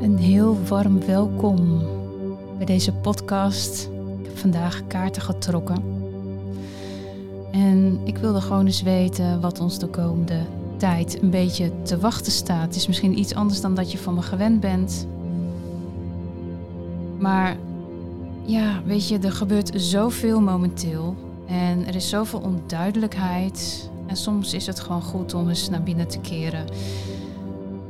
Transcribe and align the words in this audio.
Een 0.00 0.18
heel 0.18 0.56
warm 0.68 1.06
welkom 1.06 1.82
bij 2.56 2.66
deze 2.66 2.92
podcast. 2.92 3.90
Ik 4.20 4.26
heb 4.26 4.38
vandaag 4.38 4.86
kaarten 4.86 5.22
getrokken. 5.22 5.82
En 7.52 8.00
ik 8.04 8.16
wilde 8.16 8.40
gewoon 8.40 8.66
eens 8.66 8.82
weten 8.82 9.40
wat 9.40 9.60
ons 9.60 9.78
de 9.78 9.86
komende 9.86 10.40
tijd 10.76 11.22
een 11.22 11.30
beetje 11.30 11.82
te 11.82 11.98
wachten 11.98 12.32
staat. 12.32 12.66
Het 12.66 12.76
is 12.76 12.86
misschien 12.86 13.18
iets 13.18 13.34
anders 13.34 13.60
dan 13.60 13.74
dat 13.74 13.92
je 13.92 13.98
van 13.98 14.14
me 14.14 14.22
gewend 14.22 14.60
bent. 14.60 15.06
Maar 17.18 17.56
ja, 18.44 18.82
weet 18.84 19.08
je, 19.08 19.18
er 19.18 19.32
gebeurt 19.32 19.70
zoveel 19.74 20.40
momenteel. 20.40 21.16
En 21.46 21.86
er 21.86 21.94
is 21.94 22.08
zoveel 22.08 22.40
onduidelijkheid. 22.40 23.90
En 24.06 24.16
soms 24.16 24.54
is 24.54 24.66
het 24.66 24.80
gewoon 24.80 25.02
goed 25.02 25.34
om 25.34 25.48
eens 25.48 25.68
naar 25.68 25.82
binnen 25.82 26.08
te 26.08 26.18
keren. 26.18 26.64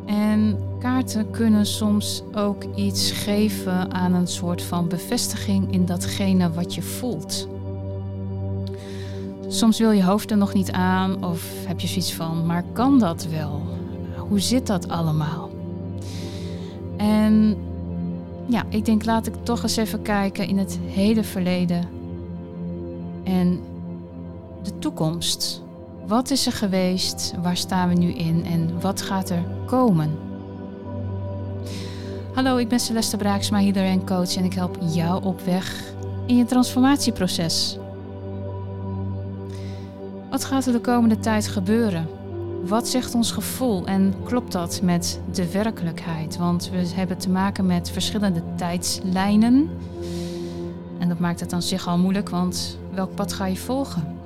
En 0.07 0.59
kaarten 0.79 1.31
kunnen 1.31 1.67
soms 1.67 2.23
ook 2.35 2.65
iets 2.75 3.11
geven 3.11 3.93
aan 3.93 4.15
een 4.15 4.27
soort 4.27 4.63
van 4.63 4.89
bevestiging 4.89 5.73
in 5.73 5.87
datgene 5.87 6.53
wat 6.53 6.75
je 6.75 6.83
voelt. 6.83 7.49
Soms 9.49 9.79
wil 9.79 9.91
je 9.91 10.05
hoofd 10.05 10.31
er 10.31 10.37
nog 10.37 10.55
niet 10.55 10.73
aan 10.73 11.25
of 11.25 11.51
heb 11.67 11.81
je 11.81 11.87
zoiets 11.87 12.15
van, 12.15 12.47
maar 12.47 12.65
kan 12.73 12.99
dat 12.99 13.27
wel? 13.27 13.63
Hoe 14.17 14.41
zit 14.41 14.67
dat 14.67 14.89
allemaal? 14.89 15.51
En 16.97 17.57
ja, 18.47 18.65
ik 18.69 18.85
denk 18.85 19.05
laat 19.05 19.27
ik 19.27 19.35
toch 19.43 19.63
eens 19.63 19.77
even 19.77 20.03
kijken 20.03 20.49
in 20.49 20.59
het 20.59 20.79
hele 20.87 21.25
verleden 21.25 21.89
en 23.25 23.61
de 24.63 24.79
toekomst. 24.79 25.63
Wat 26.07 26.31
is 26.31 26.47
er 26.47 26.53
geweest? 26.53 27.35
Waar 27.43 27.57
staan 27.57 27.89
we 27.89 27.95
nu 27.95 28.13
in? 28.13 28.45
En 28.45 28.81
wat 28.81 29.03
gaat 29.03 29.31
er 29.31 29.45
komen? 29.67 30.28
Hallo, 32.39 32.57
ik 32.57 32.69
ben 32.69 32.81
Celeste 32.81 33.17
Braaksma, 33.17 33.61
healer 33.61 33.85
en 33.85 34.07
coach 34.07 34.37
en 34.37 34.45
ik 34.45 34.53
help 34.53 34.79
jou 34.81 35.25
op 35.25 35.41
weg 35.41 35.93
in 36.27 36.37
je 36.37 36.45
transformatieproces. 36.45 37.79
Wat 40.31 40.45
gaat 40.45 40.67
er 40.67 40.73
de 40.73 40.81
komende 40.81 41.19
tijd 41.19 41.49
gebeuren? 41.49 42.09
Wat 42.65 42.89
zegt 42.89 43.15
ons 43.15 43.33
gevoel 43.33 43.87
en 43.87 44.15
klopt 44.25 44.53
dat 44.53 44.81
met 44.83 45.21
de 45.33 45.53
werkelijkheid? 45.53 46.37
Want 46.37 46.71
we 46.71 46.89
hebben 46.95 47.19
te 47.19 47.31
maken 47.31 47.67
met 47.67 47.91
verschillende 47.91 48.43
tijdslijnen. 48.57 49.71
En 50.99 51.09
dat 51.09 51.19
maakt 51.19 51.41
het 51.41 51.53
aan 51.53 51.63
zich 51.63 51.87
al 51.87 51.99
moeilijk, 51.99 52.29
want 52.29 52.79
welk 52.95 53.15
pad 53.15 53.33
ga 53.33 53.47
je 53.47 53.57
volgen? 53.57 54.19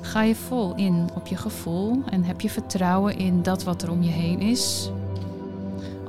Ga 0.00 0.22
je 0.22 0.34
vol 0.34 0.74
in 0.74 1.08
op 1.14 1.26
je 1.26 1.36
gevoel 1.36 2.02
en 2.10 2.24
heb 2.24 2.40
je 2.40 2.50
vertrouwen 2.50 3.18
in 3.18 3.42
dat 3.42 3.64
wat 3.64 3.82
er 3.82 3.90
om 3.90 4.02
je 4.02 4.10
heen 4.10 4.40
is? 4.40 4.90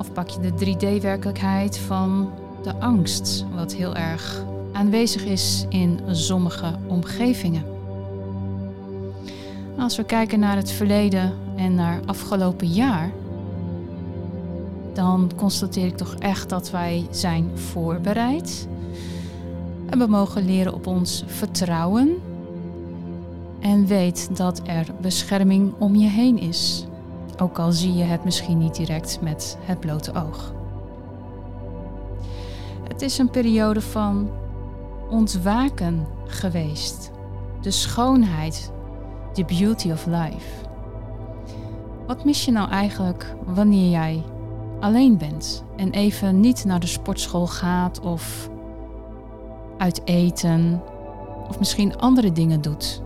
Of 0.05 0.13
pak 0.13 0.29
je 0.29 0.39
de 0.39 0.75
3D-werkelijkheid 0.75 1.77
van 1.77 2.31
de 2.63 2.75
angst, 2.79 3.45
wat 3.55 3.73
heel 3.73 3.95
erg 3.95 4.43
aanwezig 4.71 5.23
is 5.23 5.65
in 5.69 5.99
sommige 6.11 6.75
omgevingen? 6.87 7.63
Als 9.77 9.97
we 9.97 10.03
kijken 10.03 10.39
naar 10.39 10.55
het 10.55 10.71
verleden 10.71 11.33
en 11.55 11.75
naar 11.75 11.99
afgelopen 12.05 12.67
jaar, 12.67 13.11
dan 14.93 15.31
constateer 15.35 15.85
ik 15.85 15.97
toch 15.97 16.15
echt 16.15 16.49
dat 16.49 16.71
wij 16.71 17.07
zijn 17.09 17.57
voorbereid. 17.57 18.67
En 19.89 19.99
we 19.99 20.07
mogen 20.07 20.45
leren 20.45 20.73
op 20.73 20.87
ons 20.87 21.23
vertrouwen 21.27 22.21
en 23.59 23.85
weet 23.87 24.37
dat 24.37 24.61
er 24.65 24.87
bescherming 25.01 25.73
om 25.77 25.95
je 25.95 26.09
heen 26.09 26.39
is, 26.39 26.85
ook 27.37 27.59
al 27.59 27.71
zie 27.71 27.93
je 27.93 28.03
het 28.03 28.23
misschien 28.23 28.57
niet 28.57 28.75
direct 28.75 29.21
met 29.21 29.57
het 29.61 29.79
blote 29.79 30.13
oog. 30.13 30.53
Het 32.87 33.01
is 33.01 33.17
een 33.17 33.29
periode 33.29 33.81
van 33.81 34.29
ontwaken 35.09 36.07
geweest, 36.25 37.11
de 37.61 37.71
schoonheid, 37.71 38.71
the 39.33 39.45
beauty 39.45 39.91
of 39.91 40.05
life. 40.05 40.65
Wat 42.07 42.25
mis 42.25 42.45
je 42.45 42.51
nou 42.51 42.69
eigenlijk 42.69 43.35
wanneer 43.45 43.89
jij 43.89 44.23
alleen 44.79 45.17
bent 45.17 45.63
en 45.75 45.91
even 45.91 46.39
niet 46.39 46.65
naar 46.65 46.79
de 46.79 46.87
sportschool 46.87 47.47
gaat 47.47 47.99
of 47.99 48.49
uit 49.77 50.01
eten 50.03 50.81
of 51.47 51.59
misschien 51.59 51.97
andere 51.97 52.31
dingen 52.31 52.61
doet? 52.61 53.03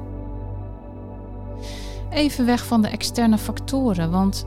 Even 2.10 2.46
weg 2.46 2.66
van 2.66 2.82
de 2.82 2.88
externe 2.88 3.38
factoren. 3.38 4.12
Want 4.12 4.46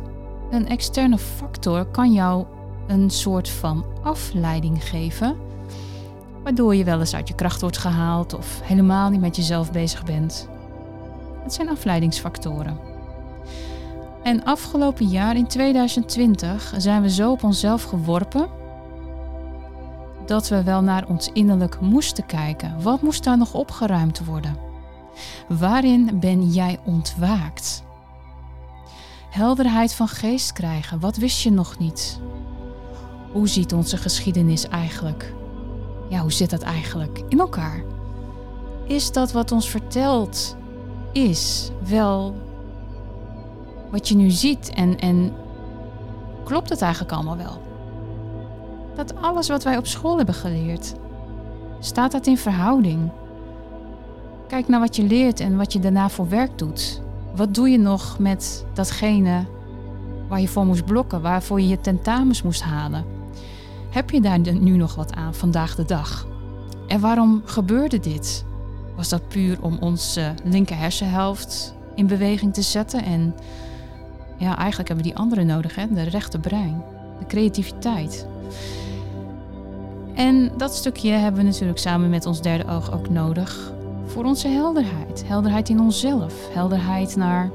een 0.51 0.69
externe 0.69 1.19
factor 1.19 1.85
kan 1.85 2.13
jou 2.13 2.45
een 2.87 3.11
soort 3.11 3.49
van 3.49 3.85
afleiding 4.03 4.85
geven. 4.85 5.37
Waardoor 6.43 6.75
je 6.75 6.85
wel 6.85 7.01
eens 7.01 7.15
uit 7.15 7.29
je 7.29 7.35
kracht 7.35 7.61
wordt 7.61 7.79
gehaald 7.79 8.35
of 8.35 8.61
helemaal 8.63 9.11
niet 9.11 9.21
met 9.21 9.37
jezelf 9.37 9.73
bezig 9.73 10.05
bent. 10.05 10.49
Het 11.43 11.55
zijn 11.55 11.69
afleidingsfactoren. 11.69 12.79
En 14.23 14.45
afgelopen 14.45 15.07
jaar 15.07 15.37
in 15.37 15.47
2020 15.47 16.75
zijn 16.77 17.03
we 17.03 17.11
zo 17.11 17.31
op 17.31 17.43
onszelf 17.43 17.83
geworpen 17.83 18.49
dat 20.27 20.49
we 20.49 20.63
wel 20.63 20.83
naar 20.83 21.09
ons 21.09 21.31
innerlijk 21.33 21.81
moesten 21.81 22.27
kijken. 22.27 22.83
Wat 22.83 23.03
moest 23.03 23.25
daar 23.25 23.39
nog 23.39 23.55
opgeruimd 23.55 24.25
worden? 24.25 24.72
Waarin 25.49 26.21
ben 26.21 26.49
jij 26.49 26.79
ontwaakt? 26.85 27.83
Helderheid 29.31 29.95
van 29.95 30.09
geest 30.09 30.53
krijgen, 30.53 31.01
wat 31.01 31.17
wist 31.17 31.43
je 31.43 31.51
nog 31.51 31.79
niet? 31.79 32.21
Hoe 33.33 33.49
ziet 33.49 33.73
onze 33.73 33.97
geschiedenis 33.97 34.69
eigenlijk? 34.69 35.35
Ja, 36.09 36.21
hoe 36.21 36.33
zit 36.33 36.51
dat 36.51 36.63
eigenlijk 36.63 37.23
in 37.29 37.41
elkaar? 37.41 37.83
Is 38.87 39.13
dat 39.13 39.33
wat 39.33 39.53
ons 39.53 39.71
verteld 39.71 40.57
is 41.13 41.71
wel 41.89 42.35
wat 43.91 44.09
je 44.09 44.15
nu 44.17 44.31
ziet 44.31 44.71
en, 44.75 44.99
en 44.99 45.33
klopt 46.45 46.69
het 46.69 46.83
eigenlijk 46.83 47.13
allemaal 47.13 47.37
wel? 47.37 47.63
Dat 48.95 49.15
alles 49.23 49.49
wat 49.49 49.63
wij 49.63 49.77
op 49.77 49.87
school 49.87 50.17
hebben 50.17 50.35
geleerd, 50.35 50.95
staat 51.81 52.13
dat 52.13 52.27
in 52.27 52.39
verhouding? 52.39 53.11
Kijk 54.53 54.69
naar 54.69 54.81
wat 54.81 54.97
je 54.97 55.03
leert 55.03 55.41
en 55.41 55.57
wat 55.57 55.73
je 55.73 55.79
daarna 55.79 56.09
voor 56.09 56.29
werk 56.29 56.59
doet. 56.59 57.01
Wat 57.37 57.55
doe 57.55 57.71
je 57.71 57.79
nog 57.79 58.19
met 58.19 58.65
datgene 58.73 59.45
waar 60.29 60.41
je 60.41 60.49
voor 60.49 60.67
moest 60.67 60.85
blokken, 60.85 61.23
waarvoor 61.23 61.61
je 61.61 61.69
je 61.69 61.81
tentamens 61.81 62.43
moest 62.43 62.63
halen? 62.63 63.05
Heb 63.91 64.11
je 64.11 64.21
daar 64.21 64.39
nu 64.39 64.77
nog 64.77 64.95
wat 64.95 65.13
aan 65.13 65.35
vandaag 65.35 65.75
de 65.75 65.85
dag? 65.85 66.27
En 66.87 67.01
waarom 67.01 67.43
gebeurde 67.45 68.01
dit? 68.01 68.45
Was 68.97 69.09
dat 69.09 69.29
puur 69.29 69.63
om 69.63 69.77
onze 69.81 70.35
linker 70.45 70.79
hersenhelft 70.79 71.75
in 71.95 72.07
beweging 72.07 72.55
te 72.55 72.63
zetten? 72.63 73.05
En 73.05 73.35
ja, 74.39 74.57
eigenlijk 74.57 74.89
hebben 74.89 75.07
we 75.07 75.13
die 75.13 75.21
andere 75.21 75.45
nodig, 75.45 75.75
hè? 75.75 75.87
de 75.95 76.03
rechte 76.03 76.39
brein, 76.39 76.83
de 77.19 77.27
creativiteit. 77.27 78.27
En 80.15 80.53
dat 80.57 80.75
stukje 80.75 81.11
hebben 81.11 81.41
we 81.41 81.49
natuurlijk 81.49 81.79
samen 81.79 82.11
met 82.11 82.27
ons 82.27 82.43
derde 82.43 82.71
oog 82.71 82.93
ook 82.93 83.09
nodig 83.09 83.72
voor 84.13 84.25
onze 84.25 84.49
helderheid. 84.49 85.25
Helderheid 85.27 85.69
in 85.69 85.81
onszelf. 85.81 86.35
Helderheid 86.53 87.17
naar 87.17 87.51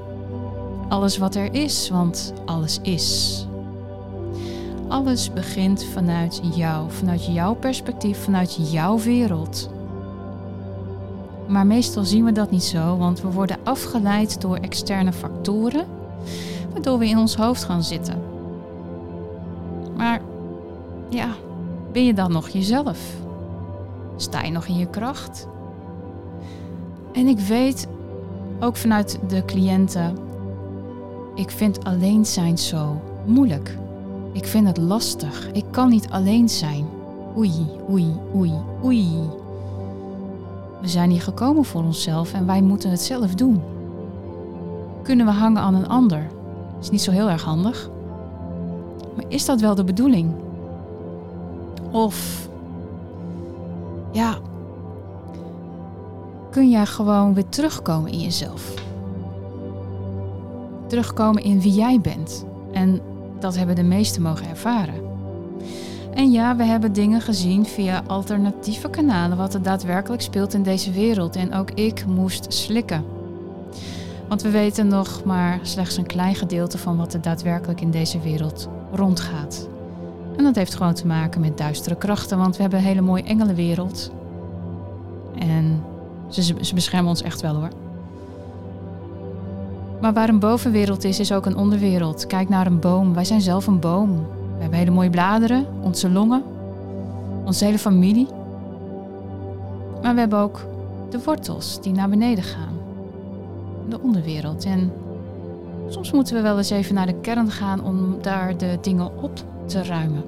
alles 0.89 1.17
wat 1.17 1.35
er 1.35 1.53
is, 1.53 1.89
want 1.89 2.33
alles 2.45 2.79
is. 2.81 3.45
Alles 4.87 5.33
begint 5.33 5.83
vanuit 5.83 6.41
jou, 6.55 6.91
vanuit 6.91 7.25
jouw 7.25 7.53
perspectief, 7.53 8.23
vanuit 8.23 8.71
jouw 8.71 8.99
wereld. 8.99 9.69
Maar 11.47 11.65
meestal 11.65 12.03
zien 12.03 12.25
we 12.25 12.31
dat 12.31 12.51
niet 12.51 12.63
zo, 12.63 12.97
want 12.97 13.21
we 13.21 13.31
worden 13.31 13.57
afgeleid 13.63 14.41
door 14.41 14.57
externe 14.57 15.13
factoren, 15.13 15.85
waardoor 16.71 16.97
we 16.97 17.07
in 17.07 17.17
ons 17.17 17.35
hoofd 17.35 17.63
gaan 17.63 17.83
zitten. 17.83 18.21
Maar 19.95 20.21
ja, 21.09 21.27
ben 21.91 22.05
je 22.05 22.13
dan 22.13 22.31
nog 22.31 22.49
jezelf? 22.49 22.99
Sta 24.15 24.41
je 24.41 24.51
nog 24.51 24.65
in 24.65 24.77
je 24.77 24.89
kracht? 24.89 25.47
En 27.17 27.27
ik 27.27 27.39
weet 27.39 27.87
ook 28.59 28.75
vanuit 28.75 29.19
de 29.27 29.45
cliënten, 29.45 30.17
ik 31.35 31.51
vind 31.51 31.83
alleen 31.83 32.25
zijn 32.25 32.57
zo 32.57 33.01
moeilijk. 33.25 33.77
Ik 34.31 34.45
vind 34.45 34.67
het 34.67 34.77
lastig. 34.77 35.49
Ik 35.51 35.65
kan 35.71 35.89
niet 35.89 36.09
alleen 36.09 36.49
zijn. 36.49 36.85
Oei, 37.37 37.51
oei, 37.89 38.15
oei, 38.35 38.53
oei. 38.83 39.07
We 40.81 40.87
zijn 40.87 41.09
hier 41.09 41.21
gekomen 41.21 41.65
voor 41.65 41.83
onszelf 41.83 42.33
en 42.33 42.45
wij 42.45 42.61
moeten 42.61 42.89
het 42.89 43.01
zelf 43.01 43.35
doen. 43.35 43.61
Kunnen 45.03 45.25
we 45.25 45.31
hangen 45.31 45.61
aan 45.61 45.75
een 45.75 45.87
ander? 45.87 46.27
Is 46.79 46.89
niet 46.89 47.01
zo 47.01 47.11
heel 47.11 47.29
erg 47.29 47.43
handig. 47.43 47.89
Maar 49.15 49.25
is 49.27 49.45
dat 49.45 49.61
wel 49.61 49.75
de 49.75 49.83
bedoeling? 49.83 50.33
Of 51.91 52.47
ja, 54.11 54.37
kun 56.57 56.69
jij 56.69 56.85
gewoon 56.85 57.33
weer 57.33 57.49
terugkomen 57.49 58.11
in 58.11 58.19
jezelf. 58.19 58.73
Terugkomen 60.87 61.43
in 61.43 61.61
wie 61.61 61.73
jij 61.73 61.99
bent. 62.01 62.45
En 62.71 63.01
dat 63.39 63.57
hebben 63.57 63.75
de 63.75 63.83
meesten 63.83 64.21
mogen 64.21 64.49
ervaren. 64.49 64.93
En 66.13 66.31
ja, 66.31 66.55
we 66.55 66.63
hebben 66.63 66.93
dingen 66.93 67.21
gezien 67.21 67.65
via 67.65 68.03
alternatieve 68.07 68.89
kanalen 68.89 69.37
wat 69.37 69.53
er 69.53 69.61
daadwerkelijk 69.61 70.21
speelt 70.21 70.53
in 70.53 70.63
deze 70.63 70.91
wereld. 70.91 71.35
En 71.35 71.53
ook 71.53 71.71
ik 71.71 72.05
moest 72.05 72.53
slikken. 72.53 73.05
Want 74.27 74.41
we 74.41 74.49
weten 74.49 74.87
nog 74.87 75.23
maar 75.23 75.59
slechts 75.61 75.97
een 75.97 76.05
klein 76.05 76.35
gedeelte 76.35 76.77
van 76.77 76.97
wat 76.97 77.13
er 77.13 77.21
daadwerkelijk 77.21 77.81
in 77.81 77.91
deze 77.91 78.19
wereld 78.19 78.69
rondgaat. 78.91 79.67
En 80.37 80.43
dat 80.43 80.55
heeft 80.55 80.75
gewoon 80.75 80.93
te 80.93 81.07
maken 81.07 81.41
met 81.41 81.57
duistere 81.57 81.95
krachten, 81.95 82.37
want 82.37 82.55
we 82.55 82.61
hebben 82.61 82.79
een 82.79 82.85
hele 82.85 83.01
mooie 83.01 83.23
engelenwereld. 83.23 84.11
En 85.39 85.76
ze, 86.29 86.73
beschermen 86.73 87.09
ons 87.09 87.21
echt 87.21 87.41
wel 87.41 87.55
hoor. 87.55 87.69
Maar 90.01 90.13
waar 90.13 90.29
een 90.29 90.39
bovenwereld 90.39 91.03
is, 91.03 91.19
is 91.19 91.31
ook 91.31 91.45
een 91.45 91.57
onderwereld. 91.57 92.27
Kijk 92.27 92.49
naar 92.49 92.65
een 92.65 92.79
boom. 92.79 93.13
Wij 93.13 93.25
zijn 93.25 93.41
zelf 93.41 93.67
een 93.67 93.79
boom. 93.79 94.09
We 94.55 94.61
hebben 94.61 94.79
hele 94.79 94.91
mooie 94.91 95.09
bladeren, 95.09 95.65
onze 95.81 96.09
longen, 96.09 96.43
onze 97.45 97.65
hele 97.65 97.79
familie. 97.79 98.27
Maar 100.01 100.13
we 100.13 100.19
hebben 100.19 100.39
ook 100.39 100.65
de 101.09 101.19
wortels 101.23 101.81
die 101.81 101.93
naar 101.93 102.09
beneden 102.09 102.43
gaan. 102.43 102.77
De 103.89 103.99
onderwereld. 104.01 104.65
En 104.65 104.91
soms 105.89 106.11
moeten 106.11 106.35
we 106.35 106.41
wel 106.41 106.57
eens 106.57 106.69
even 106.69 106.95
naar 106.95 107.05
de 107.05 107.19
kern 107.21 107.51
gaan 107.51 107.83
om 107.83 108.17
daar 108.21 108.57
de 108.57 108.77
dingen 108.81 109.21
op 109.21 109.31
te 109.65 109.83
ruimen. 109.83 110.23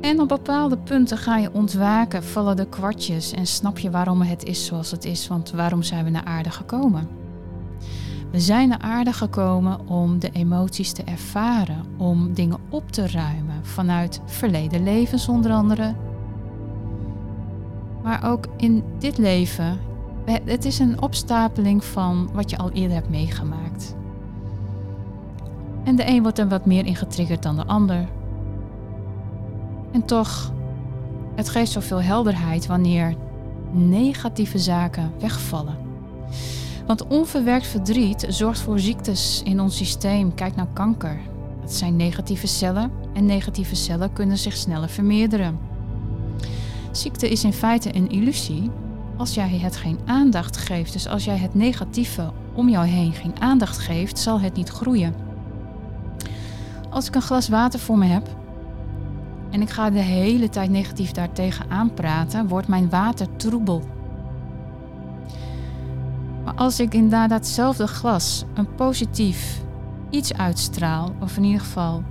En 0.00 0.20
op 0.20 0.28
bepaalde 0.28 0.78
punten 0.78 1.18
ga 1.18 1.36
je 1.36 1.52
ontwaken, 1.52 2.24
vallen 2.24 2.56
de 2.56 2.68
kwartjes 2.68 3.32
en 3.32 3.46
snap 3.46 3.78
je 3.78 3.90
waarom 3.90 4.22
het 4.22 4.44
is 4.44 4.66
zoals 4.66 4.90
het 4.90 5.04
is. 5.04 5.28
Want 5.28 5.50
waarom 5.50 5.82
zijn 5.82 6.04
we 6.04 6.10
naar 6.10 6.24
aarde 6.24 6.50
gekomen? 6.50 7.08
We 8.30 8.40
zijn 8.40 8.68
naar 8.68 8.78
aarde 8.78 9.12
gekomen 9.12 9.88
om 9.88 10.18
de 10.18 10.30
emoties 10.30 10.92
te 10.92 11.02
ervaren, 11.04 11.84
om 11.96 12.34
dingen 12.34 12.58
op 12.68 12.90
te 12.90 13.08
ruimen 13.08 13.64
vanuit 13.64 14.20
verleden 14.24 14.82
levens 14.82 15.28
onder 15.28 15.52
andere. 15.52 15.94
Maar 18.02 18.30
ook 18.30 18.46
in 18.56 18.82
dit 18.98 19.18
leven, 19.18 19.78
het 20.44 20.64
is 20.64 20.78
een 20.78 21.02
opstapeling 21.02 21.84
van 21.84 22.30
wat 22.32 22.50
je 22.50 22.58
al 22.58 22.70
eerder 22.70 22.96
hebt 22.96 23.10
meegemaakt. 23.10 23.94
En 25.84 25.96
de 25.96 26.06
een 26.06 26.22
wordt 26.22 26.38
er 26.38 26.48
wat 26.48 26.66
meer 26.66 26.86
in 26.86 26.96
getriggerd 26.96 27.42
dan 27.42 27.56
de 27.56 27.66
ander. 27.66 28.08
En 29.92 30.04
toch, 30.04 30.52
het 31.34 31.48
geeft 31.48 31.70
zoveel 31.70 32.02
helderheid 32.02 32.66
wanneer 32.66 33.14
negatieve 33.72 34.58
zaken 34.58 35.12
wegvallen. 35.18 35.76
Want 36.86 37.06
onverwerkt 37.06 37.66
verdriet 37.66 38.26
zorgt 38.28 38.60
voor 38.60 38.78
ziektes 38.78 39.42
in 39.44 39.60
ons 39.60 39.76
systeem. 39.76 40.34
Kijk 40.34 40.56
naar 40.56 40.68
kanker. 40.72 41.18
Het 41.60 41.72
zijn 41.72 41.96
negatieve 41.96 42.46
cellen 42.46 42.90
en 43.12 43.26
negatieve 43.26 43.74
cellen 43.74 44.12
kunnen 44.12 44.38
zich 44.38 44.56
sneller 44.56 44.88
vermeerderen. 44.88 45.58
Ziekte 46.90 47.30
is 47.30 47.44
in 47.44 47.52
feite 47.52 47.96
een 47.96 48.10
illusie 48.10 48.70
als 49.16 49.34
jij 49.34 49.48
het 49.48 49.76
geen 49.76 49.98
aandacht 50.04 50.56
geeft. 50.56 50.92
Dus 50.92 51.08
als 51.08 51.24
jij 51.24 51.36
het 51.36 51.54
negatieve 51.54 52.32
om 52.52 52.68
jou 52.68 52.86
heen 52.86 53.12
geen 53.12 53.40
aandacht 53.40 53.78
geeft, 53.78 54.18
zal 54.18 54.40
het 54.40 54.56
niet 54.56 54.68
groeien. 54.68 55.14
Als 56.90 57.06
ik 57.06 57.14
een 57.14 57.22
glas 57.22 57.48
water 57.48 57.80
voor 57.80 57.98
me 57.98 58.06
heb 58.06 58.28
en 59.50 59.60
ik 59.60 59.70
ga 59.70 59.90
de 59.90 59.98
hele 59.98 60.48
tijd 60.48 60.70
negatief 60.70 61.10
daartegen 61.10 61.70
aanpraten, 61.70 62.48
wordt 62.48 62.68
mijn 62.68 62.90
water 62.90 63.26
troebel. 63.36 63.82
Maar 66.44 66.54
als 66.54 66.80
ik 66.80 66.94
in 66.94 67.08
datzelfde 67.08 67.86
glas 67.86 68.44
een 68.54 68.74
positief 68.74 69.62
iets 70.10 70.34
uitstraal, 70.34 71.14
of 71.20 71.36
in 71.36 71.44
ieder 71.44 71.60
geval 71.60 72.02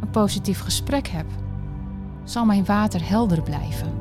een 0.00 0.10
positief 0.10 0.60
gesprek 0.60 1.08
heb, 1.08 1.26
zal 2.24 2.44
mijn 2.44 2.64
water 2.64 3.08
helder 3.08 3.42
blijven. 3.42 3.92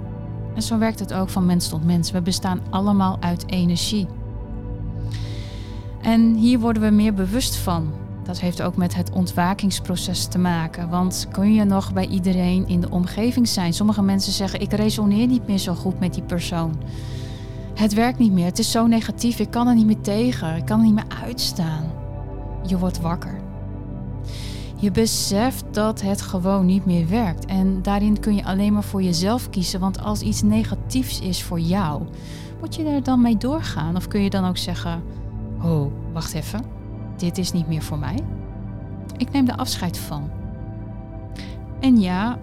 En 0.56 0.62
zo 0.62 0.78
werkt 0.78 1.00
het 1.00 1.14
ook 1.14 1.30
van 1.30 1.46
mens 1.46 1.70
tot 1.70 1.86
mens. 1.86 2.12
We 2.12 2.22
bestaan 2.22 2.62
allemaal 2.70 3.18
uit 3.20 3.52
energie. 3.52 4.08
En 6.02 6.34
hier 6.34 6.60
worden 6.60 6.82
we 6.82 6.90
meer 6.90 7.14
bewust 7.14 7.56
van. 7.56 7.94
Dat 8.26 8.40
heeft 8.40 8.62
ook 8.62 8.76
met 8.76 8.96
het 8.96 9.12
ontwakingsproces 9.12 10.26
te 10.26 10.38
maken. 10.38 10.90
Want 10.90 11.28
kun 11.32 11.54
je 11.54 11.64
nog 11.64 11.94
bij 11.94 12.08
iedereen 12.08 12.68
in 12.68 12.82
de 12.82 12.90
omgeving 12.90 13.48
zijn? 13.48 13.74
Sommige 13.74 14.02
mensen 14.02 14.34
zeggen: 14.34 14.62
Ik 14.62 14.74
resoneer 14.74 15.28
niet 15.28 15.48
meer 15.48 15.58
zo 15.58 15.74
goed 15.74 16.00
met 16.00 16.14
die 16.14 16.24
persoon. 16.24 16.76
Het 17.74 17.94
werkt 17.94 18.20
niet 18.20 18.32
meer. 18.32 18.46
Het 18.46 18.60
is 18.60 18.72
zo 18.72 18.88
negatief. 18.88 19.40
Ik 19.40 19.52
kan 19.52 19.68
er 19.68 19.76
niet 19.76 19.86
meer 19.86 20.02
tegen. 20.02 20.56
Ik 20.56 20.66
kan 20.66 20.80
er 20.80 20.86
niet 20.86 20.94
meer 20.94 21.18
uitstaan. 21.24 21.92
Je 22.68 22.78
wordt 22.78 23.02
wakker. 23.02 23.40
Je 24.76 24.92
beseft 24.92 25.66
dat 25.72 26.02
het 26.02 26.22
gewoon 26.22 26.66
niet 26.66 26.86
meer 26.86 27.08
werkt. 27.08 27.46
En 27.46 27.82
daarin 27.82 28.20
kun 28.20 28.36
je 28.36 28.46
alleen 28.46 28.74
maar 28.74 28.84
voor 28.84 29.02
jezelf 29.02 29.50
kiezen. 29.50 29.80
Want 29.80 30.04
als 30.04 30.22
iets 30.22 30.42
negatiefs 30.42 31.20
is 31.20 31.44
voor 31.44 31.60
jou, 31.60 32.04
moet 32.60 32.76
je 32.76 32.84
daar 32.84 33.04
dan 33.04 33.22
mee 33.22 33.38
doorgaan? 33.38 33.96
Of 33.96 34.08
kun 34.08 34.22
je 34.22 34.30
dan 34.30 34.46
ook 34.46 34.58
zeggen: 34.58 35.04
Oh, 35.64 35.92
wacht 36.14 36.34
even. 36.34 36.85
Dit 37.18 37.38
is 37.38 37.52
niet 37.52 37.68
meer 37.68 37.82
voor 37.82 38.00
mij. 38.00 38.20
Ik 39.18 39.32
neem 39.32 39.48
er 39.48 39.56
afscheid 39.56 39.98
van. 39.98 40.30
En 41.80 42.00
ja, 42.00 42.40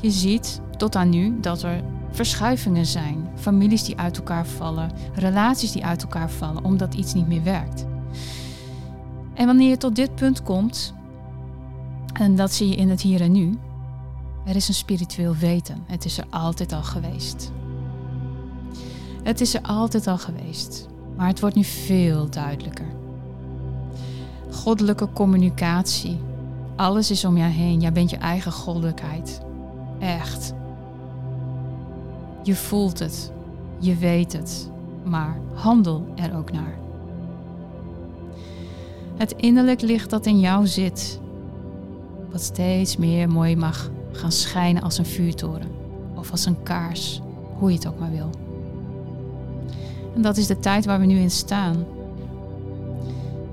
je 0.00 0.10
ziet 0.10 0.60
tot 0.76 0.96
aan 0.96 1.08
nu 1.08 1.40
dat 1.40 1.62
er 1.62 1.82
verschuivingen 2.10 2.86
zijn. 2.86 3.28
Families 3.34 3.84
die 3.84 3.98
uit 3.98 4.16
elkaar 4.16 4.46
vallen, 4.46 4.90
relaties 5.14 5.72
die 5.72 5.84
uit 5.84 6.02
elkaar 6.02 6.30
vallen 6.30 6.64
omdat 6.64 6.94
iets 6.94 7.14
niet 7.14 7.26
meer 7.26 7.42
werkt. 7.42 7.86
En 9.34 9.46
wanneer 9.46 9.68
je 9.68 9.76
tot 9.76 9.96
dit 9.96 10.14
punt 10.14 10.42
komt, 10.42 10.94
en 12.12 12.36
dat 12.36 12.52
zie 12.52 12.68
je 12.68 12.76
in 12.76 12.88
het 12.88 13.00
hier 13.00 13.20
en 13.20 13.32
nu, 13.32 13.58
er 14.44 14.56
is 14.56 14.68
een 14.68 14.74
spiritueel 14.74 15.34
weten. 15.34 15.82
Het 15.86 16.04
is 16.04 16.18
er 16.18 16.26
altijd 16.30 16.72
al 16.72 16.82
geweest. 16.82 17.52
Het 19.22 19.40
is 19.40 19.54
er 19.54 19.62
altijd 19.62 20.06
al 20.06 20.18
geweest, 20.18 20.88
maar 21.16 21.28
het 21.28 21.40
wordt 21.40 21.56
nu 21.56 21.64
veel 21.64 22.30
duidelijker. 22.30 22.86
Goddelijke 24.54 25.08
communicatie. 25.12 26.18
Alles 26.76 27.10
is 27.10 27.24
om 27.24 27.36
jou 27.36 27.50
heen. 27.50 27.80
Jij 27.80 27.92
bent 27.92 28.10
je 28.10 28.16
eigen 28.16 28.52
goddelijkheid. 28.52 29.40
Echt. 29.98 30.54
Je 32.42 32.54
voelt 32.54 32.98
het, 32.98 33.32
je 33.78 33.96
weet 33.96 34.32
het, 34.32 34.70
maar 35.04 35.38
handel 35.54 36.06
er 36.16 36.36
ook 36.36 36.52
naar. 36.52 36.78
Het 39.16 39.32
innerlijk 39.32 39.80
licht 39.80 40.10
dat 40.10 40.26
in 40.26 40.40
jou 40.40 40.66
zit, 40.66 41.20
wat 42.30 42.42
steeds 42.42 42.96
meer 42.96 43.28
mooi 43.28 43.56
mag 43.56 43.90
gaan 44.12 44.32
schijnen 44.32 44.82
als 44.82 44.98
een 44.98 45.06
vuurtoren 45.06 45.68
of 46.14 46.30
als 46.30 46.46
een 46.46 46.62
kaars, 46.62 47.20
hoe 47.58 47.70
je 47.70 47.76
het 47.76 47.86
ook 47.86 47.98
maar 47.98 48.10
wil. 48.10 48.30
En 50.14 50.22
dat 50.22 50.36
is 50.36 50.46
de 50.46 50.58
tijd 50.58 50.84
waar 50.84 51.00
we 51.00 51.06
nu 51.06 51.18
in 51.18 51.30
staan. 51.30 51.84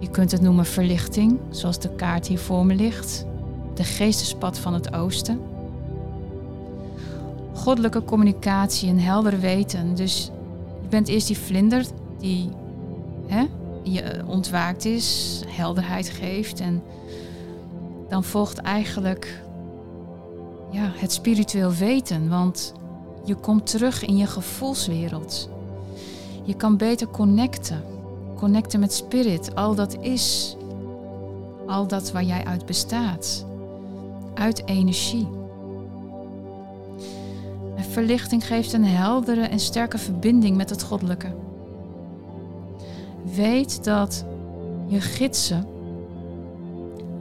Je 0.02 0.10
kunt 0.10 0.32
het 0.32 0.42
noemen 0.42 0.66
verlichting, 0.66 1.40
zoals 1.50 1.80
de 1.80 1.96
kaart 1.96 2.28
hier 2.28 2.40
voor 2.40 2.66
me 2.66 2.76
ligt, 2.76 3.26
de 3.74 3.84
geestespad 3.84 4.60
van 4.60 4.74
het 4.74 4.94
oosten 4.94 5.40
goddelijke 7.62 8.04
communicatie, 8.04 8.90
een 8.90 9.00
helder 9.00 9.40
weten. 9.40 9.96
Dus 9.96 10.32
je 10.82 10.88
bent 10.88 11.08
eerst 11.08 11.28
die 11.28 11.38
vlinder 11.38 11.86
die 12.18 12.50
hè, 13.28 13.46
je 13.84 14.24
ontwaakt 14.26 14.86
is, 14.86 15.40
helderheid 15.48 16.10
geeft. 16.10 16.60
En 16.60 16.84
dan 18.10 18.24
volgt 18.24 18.58
eigenlijk 18.58 19.42
ja, 20.72 20.92
het 20.96 21.12
spiritueel 21.12 21.74
weten. 21.74 22.30
Want 22.30 22.74
je 23.26 23.36
komt 23.36 23.70
terug 23.70 24.06
in 24.06 24.18
je 24.18 24.28
gevoelswereld. 24.28 25.50
Je 26.44 26.54
kan 26.54 26.78
beter 26.78 27.08
connecten. 27.08 27.84
Connecten 28.42 28.80
met 28.80 28.94
spirit. 28.94 29.56
Al 29.56 29.76
dat 29.76 29.98
is. 30.00 30.56
Al 31.68 31.88
dat 31.88 32.12
waar 32.12 32.24
jij 32.24 32.46
uit 32.46 32.66
bestaat. 32.66 33.46
Uit 34.34 34.68
energie. 34.68 35.28
Verlichting 37.76 38.48
geeft 38.48 38.74
een 38.74 38.86
heldere 38.86 39.42
en 39.42 39.60
sterke 39.60 39.98
verbinding 39.98 40.58
met 40.58 40.70
het 40.70 40.84
goddelijke. 40.84 41.36
Weet 43.36 43.84
dat 43.84 44.26
je 44.88 45.02
gidsen, 45.02 45.68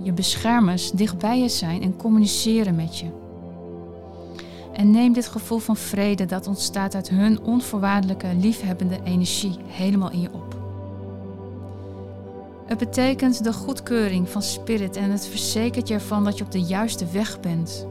je 0.02 0.12
beschermers 0.12 0.90
dichtbij 0.90 1.40
je 1.40 1.48
zijn 1.48 1.82
en 1.82 1.96
communiceren 1.96 2.74
met 2.74 2.98
je. 2.98 3.06
En 4.72 4.90
neem 4.90 5.12
dit 5.12 5.26
gevoel 5.26 5.58
van 5.58 5.76
vrede 5.76 6.26
dat 6.26 6.46
ontstaat 6.46 6.94
uit 6.94 7.08
hun 7.08 7.42
onvoorwaardelijke, 7.42 8.34
liefhebbende 8.38 9.00
energie 9.04 9.56
helemaal 9.66 10.10
in 10.10 10.20
je 10.20 10.32
op. 10.32 10.49
Het 12.70 12.78
betekent 12.78 13.44
de 13.44 13.52
goedkeuring 13.52 14.28
van 14.28 14.42
spirit 14.42 14.96
en 14.96 15.10
het 15.10 15.26
verzekert 15.26 15.88
je 15.88 15.94
ervan 15.94 16.24
dat 16.24 16.38
je 16.38 16.44
op 16.44 16.50
de 16.50 16.62
juiste 16.62 17.06
weg 17.06 17.40
bent. 17.40 17.86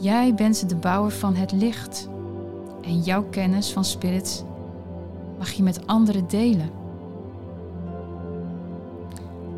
Jij 0.00 0.34
bent 0.34 0.68
de 0.68 0.76
bouwer 0.76 1.12
van 1.12 1.34
het 1.34 1.52
licht. 1.52 2.08
En 2.82 3.00
jouw 3.00 3.24
kennis 3.30 3.72
van 3.72 3.84
spirit 3.84 4.44
mag 5.38 5.52
je 5.52 5.62
met 5.62 5.86
anderen 5.86 6.28
delen. 6.28 6.70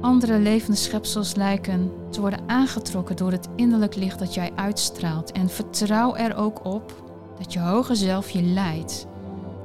Andere 0.01 0.39
levende 0.39 0.77
schepsels 0.77 1.35
lijken 1.35 1.93
te 2.11 2.21
worden 2.21 2.49
aangetrokken 2.49 3.17
door 3.17 3.31
het 3.31 3.49
innerlijk 3.57 3.95
licht 3.95 4.19
dat 4.19 4.35
jij 4.35 4.53
uitstraalt. 4.55 5.33
En 5.33 5.49
vertrouw 5.49 6.15
er 6.15 6.37
ook 6.37 6.65
op 6.65 7.03
dat 7.39 7.53
je 7.53 7.59
hoge 7.59 7.95
zelf 7.95 8.31
je 8.31 8.43
leidt, 8.43 9.07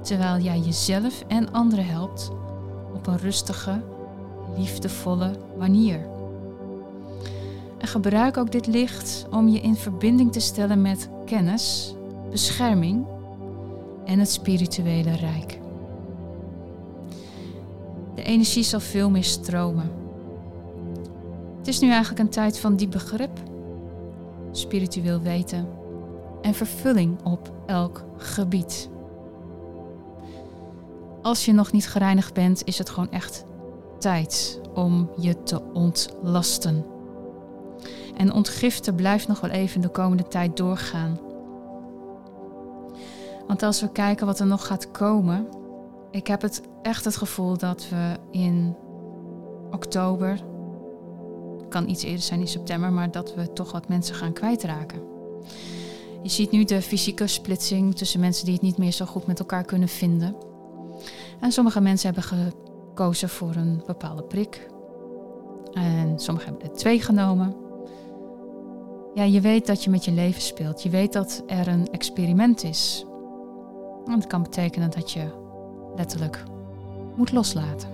terwijl 0.01 0.39
jij 0.41 0.59
jezelf 0.59 1.23
en 1.27 1.51
anderen 1.51 1.85
helpt 1.85 2.31
een 3.09 3.17
rustige, 3.17 3.81
liefdevolle 4.57 5.31
manier. 5.57 6.07
En 7.77 7.87
gebruik 7.87 8.37
ook 8.37 8.51
dit 8.51 8.67
licht 8.67 9.25
om 9.31 9.47
je 9.47 9.59
in 9.59 9.75
verbinding 9.75 10.31
te 10.31 10.39
stellen 10.39 10.81
met 10.81 11.09
kennis, 11.25 11.95
bescherming 12.29 13.05
en 14.05 14.19
het 14.19 14.29
spirituele 14.29 15.15
rijk. 15.15 15.59
De 18.15 18.23
energie 18.23 18.63
zal 18.63 18.79
veel 18.79 19.09
meer 19.09 19.23
stromen. 19.23 19.91
Het 21.57 21.67
is 21.67 21.79
nu 21.79 21.89
eigenlijk 21.89 22.19
een 22.19 22.29
tijd 22.29 22.59
van 22.59 22.75
diep 22.75 22.91
begrip, 22.91 23.39
spiritueel 24.51 25.21
weten 25.21 25.67
en 26.41 26.53
vervulling 26.53 27.23
op 27.23 27.51
elk 27.65 28.03
gebied. 28.17 28.89
Als 31.29 31.45
je 31.45 31.53
nog 31.53 31.71
niet 31.71 31.87
gereinigd 31.87 32.33
bent, 32.33 32.61
is 32.65 32.77
het 32.77 32.89
gewoon 32.89 33.11
echt 33.11 33.45
tijd 33.99 34.61
om 34.73 35.09
je 35.17 35.43
te 35.43 35.61
ontlasten. 35.73 36.85
En 38.17 38.33
ontgiften 38.33 38.95
blijft 38.95 39.27
nog 39.27 39.39
wel 39.39 39.49
even 39.49 39.81
de 39.81 39.89
komende 39.89 40.27
tijd 40.27 40.57
doorgaan. 40.57 41.19
Want 43.47 43.63
als 43.63 43.81
we 43.81 43.91
kijken 43.91 44.25
wat 44.25 44.39
er 44.39 44.45
nog 44.45 44.67
gaat 44.67 44.91
komen, 44.91 45.47
ik 46.11 46.27
heb 46.27 46.41
het 46.41 46.61
echt 46.81 47.05
het 47.05 47.15
gevoel 47.15 47.57
dat 47.57 47.89
we 47.89 48.15
in 48.31 48.75
oktober, 49.71 50.39
kan 51.69 51.89
iets 51.89 52.03
eerder 52.03 52.23
zijn 52.23 52.39
in 52.39 52.47
september, 52.47 52.91
maar 52.91 53.11
dat 53.11 53.35
we 53.35 53.53
toch 53.53 53.71
wat 53.71 53.87
mensen 53.87 54.15
gaan 54.15 54.33
kwijtraken. 54.33 55.01
Je 56.23 56.29
ziet 56.29 56.51
nu 56.51 56.63
de 56.63 56.81
fysieke 56.81 57.27
splitsing 57.27 57.95
tussen 57.95 58.19
mensen 58.19 58.45
die 58.45 58.53
het 58.53 58.63
niet 58.63 58.77
meer 58.77 58.91
zo 58.91 59.05
goed 59.05 59.27
met 59.27 59.39
elkaar 59.39 59.63
kunnen 59.63 59.89
vinden. 59.89 60.48
En 61.39 61.51
sommige 61.51 61.81
mensen 61.81 62.13
hebben 62.13 62.53
gekozen 62.93 63.29
voor 63.29 63.55
een 63.55 63.83
bepaalde 63.85 64.23
prik. 64.23 64.69
En 65.73 66.19
sommigen 66.19 66.49
hebben 66.49 66.69
er 66.69 66.77
twee 66.77 67.01
genomen. 67.01 67.55
Ja, 69.13 69.23
je 69.23 69.41
weet 69.41 69.67
dat 69.67 69.83
je 69.83 69.89
met 69.89 70.05
je 70.05 70.11
leven 70.11 70.41
speelt. 70.41 70.83
Je 70.83 70.89
weet 70.89 71.13
dat 71.13 71.43
er 71.47 71.67
een 71.67 71.87
experiment 71.91 72.63
is. 72.63 73.05
En 74.05 74.19
dat 74.19 74.27
kan 74.27 74.43
betekenen 74.43 74.91
dat 74.91 75.11
je 75.11 75.25
letterlijk 75.95 76.43
moet 77.15 77.31
loslaten. 77.31 77.89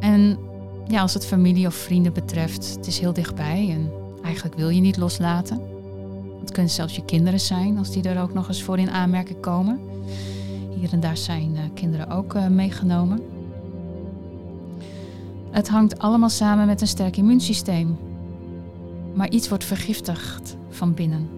En 0.00 0.38
ja, 0.86 1.00
als 1.00 1.14
het 1.14 1.26
familie 1.26 1.66
of 1.66 1.74
vrienden 1.74 2.12
betreft, 2.12 2.74
het 2.74 2.86
is 2.86 2.98
heel 2.98 3.12
dichtbij 3.12 3.70
en 3.70 3.92
eigenlijk 4.24 4.56
wil 4.56 4.68
je 4.68 4.80
niet 4.80 4.96
loslaten. 4.96 5.62
Het 6.40 6.50
kunnen 6.52 6.72
zelfs 6.72 6.96
je 6.96 7.04
kinderen 7.04 7.40
zijn, 7.40 7.78
als 7.78 7.90
die 7.90 8.02
er 8.02 8.22
ook 8.22 8.34
nog 8.34 8.48
eens 8.48 8.62
voor 8.62 8.78
in 8.78 8.90
aanmerking 8.90 9.40
komen. 9.40 9.80
Hier 10.78 10.92
en 10.92 11.00
daar 11.00 11.16
zijn 11.16 11.50
uh, 11.54 11.60
kinderen 11.74 12.10
ook 12.10 12.34
uh, 12.34 12.46
meegenomen. 12.46 13.22
Het 15.50 15.68
hangt 15.68 15.98
allemaal 15.98 16.28
samen 16.28 16.66
met 16.66 16.80
een 16.80 16.86
sterk 16.86 17.16
immuunsysteem. 17.16 17.96
Maar 19.14 19.30
iets 19.30 19.48
wordt 19.48 19.64
vergiftigd 19.64 20.56
van 20.70 20.94
binnen. 20.94 21.28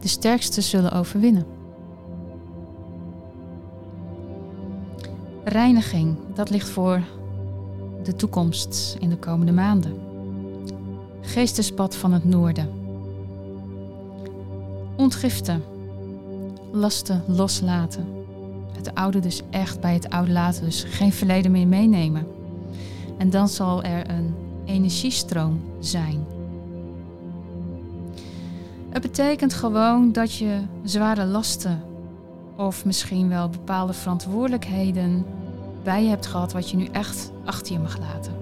De 0.00 0.08
sterkste 0.08 0.60
zullen 0.60 0.92
overwinnen. 0.92 1.46
Reiniging, 5.44 6.16
dat 6.34 6.50
ligt 6.50 6.68
voor 6.68 7.02
de 8.02 8.16
toekomst 8.16 8.96
in 9.00 9.08
de 9.08 9.16
komende 9.16 9.52
maanden. 9.52 9.98
Geestespad 11.20 11.96
van 11.96 12.12
het 12.12 12.24
noorden. 12.24 12.70
Ontgiften. 14.96 15.62
Lasten 16.72 17.22
loslaten. 17.26 18.06
Het 18.76 18.94
oude 18.94 19.20
dus 19.20 19.42
echt 19.50 19.80
bij 19.80 19.94
het 19.94 20.10
oude 20.10 20.32
laten, 20.32 20.64
dus 20.64 20.84
geen 20.84 21.12
verleden 21.12 21.50
meer 21.50 21.66
meenemen. 21.66 22.26
En 23.18 23.30
dan 23.30 23.48
zal 23.48 23.82
er 23.82 24.10
een 24.10 24.34
energiestroom 24.64 25.60
zijn. 25.80 26.26
Het 28.88 29.02
betekent 29.02 29.54
gewoon 29.54 30.12
dat 30.12 30.34
je 30.34 30.60
zware 30.84 31.24
lasten 31.24 31.82
of 32.56 32.84
misschien 32.84 33.28
wel 33.28 33.48
bepaalde 33.48 33.92
verantwoordelijkheden 33.92 35.24
bij 35.82 36.02
je 36.02 36.08
hebt 36.08 36.26
gehad 36.26 36.52
wat 36.52 36.70
je 36.70 36.76
nu 36.76 36.84
echt 36.84 37.32
achter 37.44 37.72
je 37.72 37.78
mag 37.78 37.98
laten. 37.98 38.32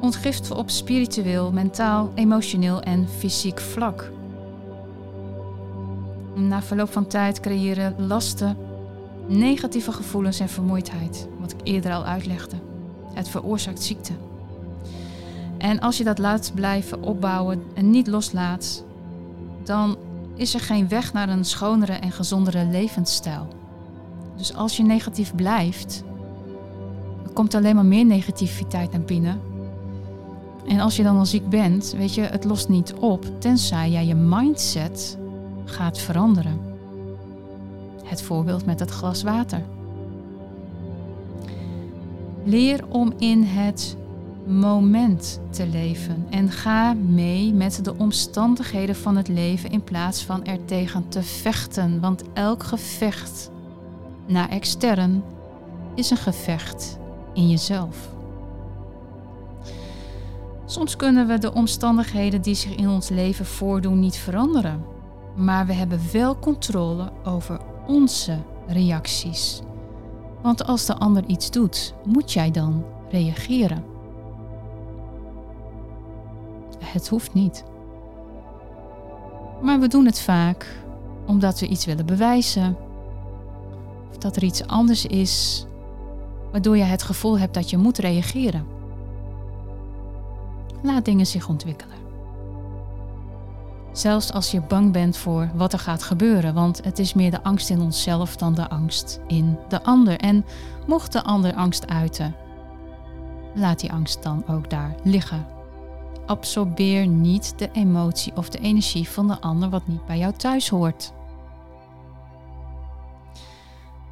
Ontgiften 0.00 0.56
op 0.56 0.70
spiritueel, 0.70 1.52
mentaal, 1.52 2.10
emotioneel 2.14 2.82
en 2.82 3.08
fysiek 3.08 3.60
vlak. 3.60 4.10
Na 6.34 6.62
verloop 6.62 6.92
van 6.92 7.06
tijd 7.06 7.40
creëren 7.40 8.06
lasten 8.06 8.56
negatieve 9.26 9.92
gevoelens 9.92 10.40
en 10.40 10.48
vermoeidheid, 10.48 11.28
wat 11.40 11.52
ik 11.52 11.60
eerder 11.62 11.92
al 11.92 12.04
uitlegde. 12.04 12.56
Het 13.12 13.28
veroorzaakt 13.28 13.82
ziekte. 13.82 14.12
En 15.58 15.80
als 15.80 15.96
je 15.98 16.04
dat 16.04 16.18
laat 16.18 16.52
blijven 16.54 17.02
opbouwen 17.02 17.62
en 17.74 17.90
niet 17.90 18.06
loslaat, 18.06 18.84
dan 19.62 19.96
is 20.34 20.54
er 20.54 20.60
geen 20.60 20.88
weg 20.88 21.12
naar 21.12 21.28
een 21.28 21.44
schonere 21.44 21.92
en 21.92 22.12
gezondere 22.12 22.66
levensstijl. 22.66 23.48
Dus 24.36 24.54
als 24.54 24.76
je 24.76 24.82
negatief 24.82 25.34
blijft, 25.34 26.04
komt 27.32 27.54
alleen 27.54 27.74
maar 27.74 27.84
meer 27.84 28.04
negativiteit 28.04 28.92
naar 28.92 29.00
binnen. 29.00 29.40
En 30.66 30.80
als 30.80 30.96
je 30.96 31.02
dan 31.02 31.16
al 31.16 31.26
ziek 31.26 31.48
bent, 31.48 31.94
weet 31.96 32.14
je, 32.14 32.20
het 32.20 32.44
lost 32.44 32.68
niet 32.68 32.94
op 32.94 33.40
tenzij 33.40 33.90
jij 33.90 34.06
je 34.06 34.14
mindset 34.14 35.18
gaat 35.64 35.98
veranderen. 35.98 36.60
Het 38.04 38.22
voorbeeld 38.22 38.66
met 38.66 38.80
het 38.80 38.90
glas 38.90 39.22
water. 39.22 39.62
Leer 42.44 42.84
om 42.88 43.12
in 43.18 43.42
het 43.42 43.96
moment 44.46 45.40
te 45.50 45.66
leven 45.66 46.26
en 46.30 46.50
ga 46.50 46.92
mee 46.92 47.52
met 47.52 47.84
de 47.84 47.98
omstandigheden 47.98 48.96
van 48.96 49.16
het 49.16 49.28
leven 49.28 49.70
in 49.70 49.84
plaats 49.84 50.22
van 50.22 50.44
er 50.44 50.64
tegen 50.64 51.08
te 51.08 51.22
vechten. 51.22 52.00
Want 52.00 52.22
elk 52.32 52.62
gevecht 52.62 53.50
naar 54.26 54.48
extern 54.48 55.22
is 55.94 56.10
een 56.10 56.16
gevecht 56.16 56.98
in 57.32 57.48
jezelf. 57.48 58.12
Soms 60.66 60.96
kunnen 60.96 61.26
we 61.26 61.38
de 61.38 61.54
omstandigheden 61.54 62.42
die 62.42 62.54
zich 62.54 62.74
in 62.74 62.88
ons 62.88 63.08
leven 63.08 63.46
voordoen 63.46 64.00
niet 64.00 64.16
veranderen, 64.16 64.84
maar 65.34 65.66
we 65.66 65.72
hebben 65.72 66.00
wel 66.12 66.38
controle 66.38 67.12
over 67.24 67.60
onze 67.86 68.38
reacties. 68.66 69.62
Want 70.42 70.66
als 70.66 70.86
de 70.86 70.94
ander 70.94 71.24
iets 71.26 71.50
doet, 71.50 71.94
moet 72.04 72.32
jij 72.32 72.50
dan 72.50 72.84
reageren. 73.10 73.84
Het 76.78 77.08
hoeft 77.08 77.34
niet. 77.34 77.64
Maar 79.62 79.80
we 79.80 79.88
doen 79.88 80.06
het 80.06 80.20
vaak 80.20 80.82
omdat 81.26 81.60
we 81.60 81.66
iets 81.66 81.84
willen 81.84 82.06
bewijzen. 82.06 82.76
Of 84.10 84.16
dat 84.18 84.36
er 84.36 84.42
iets 84.42 84.66
anders 84.66 85.06
is 85.06 85.66
waardoor 86.50 86.76
je 86.76 86.82
het 86.82 87.02
gevoel 87.02 87.38
hebt 87.38 87.54
dat 87.54 87.70
je 87.70 87.76
moet 87.76 87.98
reageren. 87.98 88.66
Laat 90.82 91.04
dingen 91.04 91.26
zich 91.26 91.48
ontwikkelen. 91.48 91.93
Zelfs 93.94 94.32
als 94.32 94.50
je 94.50 94.60
bang 94.60 94.92
bent 94.92 95.16
voor 95.16 95.50
wat 95.54 95.72
er 95.72 95.78
gaat 95.78 96.02
gebeuren, 96.02 96.54
want 96.54 96.84
het 96.84 96.98
is 96.98 97.14
meer 97.14 97.30
de 97.30 97.42
angst 97.42 97.70
in 97.70 97.80
onszelf 97.80 98.36
dan 98.36 98.54
de 98.54 98.68
angst 98.68 99.20
in 99.26 99.58
de 99.68 99.82
ander. 99.82 100.18
En 100.18 100.44
mocht 100.86 101.12
de 101.12 101.22
ander 101.22 101.54
angst 101.54 101.86
uiten, 101.86 102.36
laat 103.54 103.80
die 103.80 103.92
angst 103.92 104.22
dan 104.22 104.44
ook 104.48 104.70
daar 104.70 104.94
liggen. 105.02 105.46
Absorbeer 106.26 107.06
niet 107.06 107.58
de 107.58 107.70
emotie 107.72 108.36
of 108.36 108.48
de 108.48 108.58
energie 108.58 109.08
van 109.08 109.28
de 109.28 109.40
ander 109.40 109.70
wat 109.70 109.86
niet 109.86 110.06
bij 110.06 110.18
jou 110.18 110.32
thuis 110.32 110.68
hoort. 110.68 111.12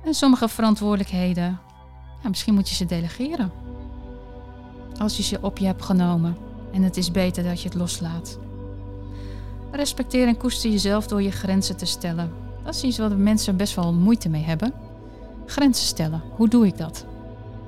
En 0.04 0.14
sommige 0.14 0.48
verantwoordelijkheden, 0.48 1.58
ja, 2.22 2.28
misschien 2.28 2.54
moet 2.54 2.68
je 2.68 2.74
ze 2.74 2.84
delegeren. 2.84 3.52
Als 4.98 5.16
je 5.16 5.22
ze 5.22 5.38
op 5.40 5.58
je 5.58 5.66
hebt 5.66 5.82
genomen 5.82 6.36
en 6.72 6.82
het 6.82 6.96
is 6.96 7.10
beter 7.10 7.44
dat 7.44 7.62
je 7.62 7.68
het 7.68 7.78
loslaat. 7.78 8.38
Respecteer 9.72 10.26
en 10.26 10.36
koester 10.36 10.70
jezelf 10.70 11.06
door 11.06 11.22
je 11.22 11.30
grenzen 11.30 11.76
te 11.76 11.86
stellen. 11.86 12.30
Dat 12.64 12.74
is 12.74 12.82
iets 12.82 12.98
wat 12.98 13.16
mensen 13.16 13.56
best 13.56 13.74
wel 13.74 13.92
moeite 13.92 14.28
mee 14.28 14.42
hebben. 14.42 14.72
Grenzen 15.46 15.86
stellen. 15.86 16.22
Hoe 16.36 16.48
doe 16.48 16.66
ik 16.66 16.78
dat? 16.78 17.06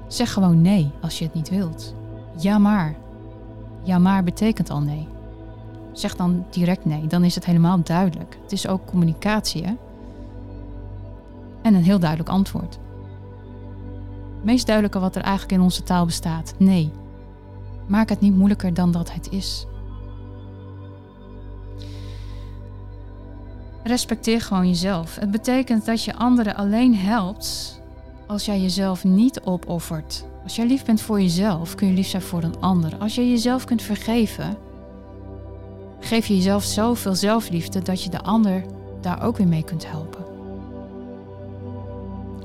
Zeg 0.06 0.32
gewoon 0.32 0.62
nee 0.62 0.90
als 1.00 1.18
je 1.18 1.24
het 1.24 1.34
niet 1.34 1.48
wilt. 1.48 1.94
Ja 2.38 2.58
maar. 2.58 2.96
Ja 3.82 3.98
maar 3.98 4.24
betekent 4.24 4.70
al 4.70 4.80
nee. 4.80 5.08
Zeg 5.92 6.16
dan 6.16 6.44
direct 6.50 6.84
nee, 6.84 7.06
dan 7.06 7.24
is 7.24 7.34
het 7.34 7.44
helemaal 7.44 7.82
duidelijk. 7.82 8.38
Het 8.42 8.52
is 8.52 8.68
ook 8.68 8.86
communicatie 8.86 9.64
hè? 9.64 9.74
En 11.62 11.74
een 11.74 11.82
heel 11.82 11.98
duidelijk 11.98 12.30
antwoord. 12.30 12.78
Meest 14.42 14.66
duidelijke 14.66 14.98
wat 14.98 15.16
er 15.16 15.22
eigenlijk 15.22 15.52
in 15.52 15.60
onze 15.60 15.82
taal 15.82 16.04
bestaat. 16.04 16.54
Nee. 16.58 16.92
Maak 17.86 18.08
het 18.08 18.20
niet 18.20 18.36
moeilijker 18.36 18.74
dan 18.74 18.90
dat 18.90 19.12
het 19.12 19.30
is. 19.30 19.66
Respecteer 23.84 24.40
gewoon 24.40 24.68
jezelf. 24.68 25.16
Het 25.16 25.30
betekent 25.30 25.84
dat 25.84 26.04
je 26.04 26.14
anderen 26.14 26.56
alleen 26.56 26.96
helpt 26.96 27.80
als 28.26 28.44
jij 28.44 28.60
jezelf 28.60 29.04
niet 29.04 29.40
opoffert. 29.40 30.24
Als 30.42 30.56
jij 30.56 30.66
lief 30.66 30.84
bent 30.84 31.00
voor 31.00 31.20
jezelf, 31.20 31.74
kun 31.74 31.86
je 31.86 31.92
lief 31.92 32.06
zijn 32.06 32.22
voor 32.22 32.42
een 32.42 32.60
ander. 32.60 32.96
Als 32.98 33.14
je 33.14 33.30
jezelf 33.30 33.64
kunt 33.64 33.82
vergeven, 33.82 34.56
geef 36.00 36.26
je 36.26 36.34
jezelf 36.34 36.62
zoveel 36.62 37.14
zelfliefde 37.14 37.82
dat 37.82 38.02
je 38.02 38.10
de 38.10 38.20
ander 38.20 38.64
daar 39.00 39.22
ook 39.22 39.36
weer 39.36 39.48
mee 39.48 39.64
kunt 39.64 39.90
helpen. 39.90 40.24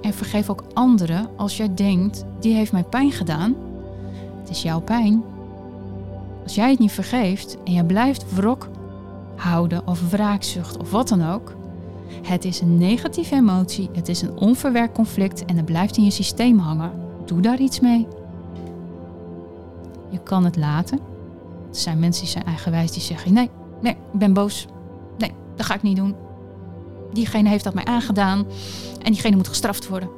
En 0.01 0.13
vergeef 0.13 0.49
ook 0.49 0.63
anderen 0.73 1.27
als 1.37 1.57
jij 1.57 1.73
denkt, 1.73 2.25
die 2.39 2.53
heeft 2.53 2.71
mij 2.71 2.83
pijn 2.83 3.11
gedaan. 3.11 3.55
Het 4.39 4.49
is 4.49 4.61
jouw 4.61 4.81
pijn. 4.81 5.23
Als 6.43 6.55
jij 6.55 6.69
het 6.69 6.79
niet 6.79 6.91
vergeeft 6.91 7.57
en 7.63 7.73
je 7.73 7.85
blijft 7.85 8.33
wrok 8.33 8.69
houden 9.39 9.87
of 9.87 10.09
wraakzucht 10.09 10.77
of 10.77 10.91
wat 10.91 11.07
dan 11.07 11.31
ook. 11.31 11.55
Het 12.21 12.45
is 12.45 12.61
een 12.61 12.77
negatieve 12.77 13.35
emotie, 13.35 13.89
het 13.93 14.09
is 14.09 14.21
een 14.21 14.37
onverwerkt 14.37 14.93
conflict 14.93 15.45
en 15.45 15.55
het 15.55 15.65
blijft 15.65 15.97
in 15.97 16.03
je 16.03 16.11
systeem 16.11 16.57
hangen. 16.57 16.91
Doe 17.25 17.41
daar 17.41 17.59
iets 17.59 17.79
mee. 17.79 18.07
Je 20.09 20.19
kan 20.23 20.45
het 20.45 20.55
laten. 20.55 20.99
Er 21.69 21.75
zijn 21.75 21.99
mensen 21.99 22.23
die 22.23 22.31
zijn 22.31 22.45
eigenwijs 22.45 22.91
die 22.91 23.01
zeggen: 23.01 23.33
nee, 23.33 23.49
nee, 23.81 23.93
ik 23.93 24.19
ben 24.19 24.33
boos. 24.33 24.65
Nee, 25.17 25.31
dat 25.55 25.65
ga 25.65 25.73
ik 25.73 25.81
niet 25.81 25.95
doen. 25.97 26.15
Diegene 27.13 27.49
heeft 27.49 27.63
dat 27.63 27.73
mij 27.73 27.85
aangedaan 27.85 28.45
en 29.01 29.11
diegene 29.11 29.35
moet 29.35 29.47
gestraft 29.47 29.87
worden. 29.87 30.09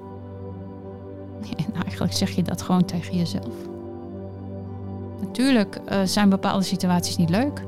En 1.65 1.73
eigenlijk 1.83 2.13
zeg 2.13 2.29
je 2.29 2.43
dat 2.43 2.61
gewoon 2.61 2.85
tegen 2.85 3.17
jezelf. 3.17 3.53
Natuurlijk 5.21 5.79
uh, 5.91 6.01
zijn 6.03 6.29
bepaalde 6.29 6.63
situaties 6.63 7.17
niet 7.17 7.29
leuk. 7.29 7.63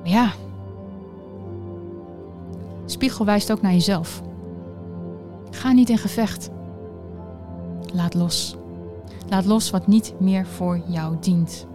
Maar 0.00 0.10
ja, 0.10 0.32
spiegel 2.86 3.24
wijst 3.24 3.52
ook 3.52 3.62
naar 3.62 3.72
jezelf. 3.72 4.22
Ga 5.50 5.72
niet 5.72 5.88
in 5.88 5.98
gevecht. 5.98 6.50
Laat 7.92 8.14
los. 8.14 8.56
Laat 9.28 9.44
los 9.44 9.70
wat 9.70 9.86
niet 9.86 10.14
meer 10.18 10.46
voor 10.46 10.80
jou 10.86 11.16
dient. 11.20 11.66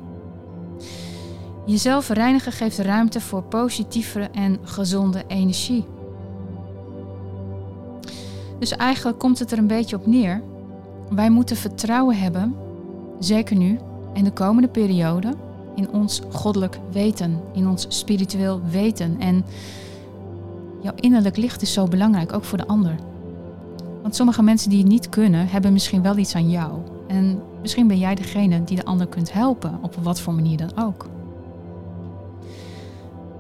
Jezelf 1.66 2.10
reinigen 2.10 2.52
geeft 2.52 2.78
ruimte 2.78 3.22
voor 3.22 3.44
positievere 3.44 4.30
en 4.32 4.60
gezonde 4.62 5.24
energie. 5.28 5.86
Dus 8.60 8.72
eigenlijk 8.72 9.20
komt 9.20 9.40
het 9.40 9.52
er 9.52 9.58
een 9.58 9.68
beetje 9.68 9.96
op 9.96 10.06
neer. 10.06 10.44
Wij 11.10 11.30
moeten 11.30 11.56
vertrouwen 11.56 12.18
hebben, 12.18 12.56
zeker 13.20 13.56
nu 13.56 13.80
en 14.14 14.24
de 14.24 14.32
komende 14.32 14.68
periode, 14.68 15.34
in 15.76 15.90
ons 15.90 16.22
goddelijk 16.32 16.80
weten, 16.92 17.42
in 17.54 17.68
ons 17.68 17.86
spiritueel 17.90 18.62
weten. 18.70 19.20
En 19.20 19.46
jouw 20.82 20.94
innerlijk 20.96 21.38
licht 21.38 21.62
is 21.62 21.74
zo 21.74 21.88
belangrijk, 21.88 22.34
ook 22.34 22.44
voor 22.44 22.58
de 22.58 22.68
ander. 22.68 22.96
Want 24.02 24.16
sommige 24.16 24.44
mensen 24.44 24.70
die 24.70 24.80
het 24.80 24.88
niet 24.88 25.10
kunnen, 25.10 25.48
hebben 25.48 25.74
misschien 25.74 26.02
wel 26.02 26.18
iets 26.18 26.36
aan 26.36 26.50
jou. 26.50 26.72
En 27.08 27.42
misschien 27.62 27.88
ben 27.88 27.98
jij 27.98 28.16
degene 28.16 28.64
die 28.64 28.76
de 28.76 28.86
ander 28.86 29.08
kunt 29.08 29.34
helpen, 29.34 29.80
op 29.82 29.96
wat 30.02 30.20
voor 30.20 30.34
manier 30.34 30.58
dan 30.58 30.72
ook. 30.86 31.08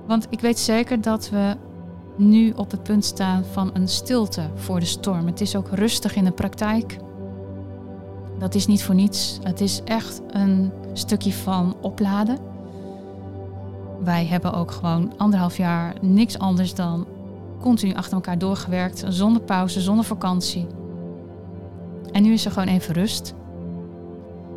Want 0.07 0.27
ik 0.29 0.39
weet 0.39 0.59
zeker 0.59 1.01
dat 1.01 1.29
we 1.29 1.55
nu 2.17 2.51
op 2.55 2.71
het 2.71 2.83
punt 2.83 3.05
staan 3.05 3.43
van 3.51 3.69
een 3.73 3.87
stilte 3.87 4.49
voor 4.55 4.79
de 4.79 4.85
storm. 4.85 5.25
Het 5.25 5.41
is 5.41 5.55
ook 5.55 5.69
rustig 5.71 6.15
in 6.15 6.23
de 6.23 6.31
praktijk. 6.31 6.97
Dat 8.39 8.55
is 8.55 8.67
niet 8.67 8.83
voor 8.83 8.95
niets. 8.95 9.39
Het 9.43 9.61
is 9.61 9.81
echt 9.83 10.21
een 10.27 10.71
stukje 10.93 11.33
van 11.33 11.75
opladen. 11.81 12.37
Wij 14.03 14.25
hebben 14.25 14.53
ook 14.53 14.71
gewoon 14.71 15.13
anderhalf 15.17 15.57
jaar 15.57 15.95
niks 16.01 16.39
anders 16.39 16.73
dan 16.73 17.07
continu 17.61 17.93
achter 17.93 18.13
elkaar 18.13 18.37
doorgewerkt, 18.37 19.05
zonder 19.09 19.41
pauze, 19.41 19.81
zonder 19.81 20.05
vakantie. 20.05 20.67
En 22.11 22.23
nu 22.23 22.33
is 22.33 22.45
er 22.45 22.51
gewoon 22.51 22.67
even 22.67 22.93
rust. 22.93 23.33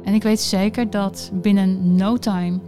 En 0.04 0.14
ik 0.14 0.22
weet 0.22 0.40
zeker 0.40 0.90
dat 0.90 1.30
binnen 1.34 1.94
no 1.94 2.16
time 2.16 2.60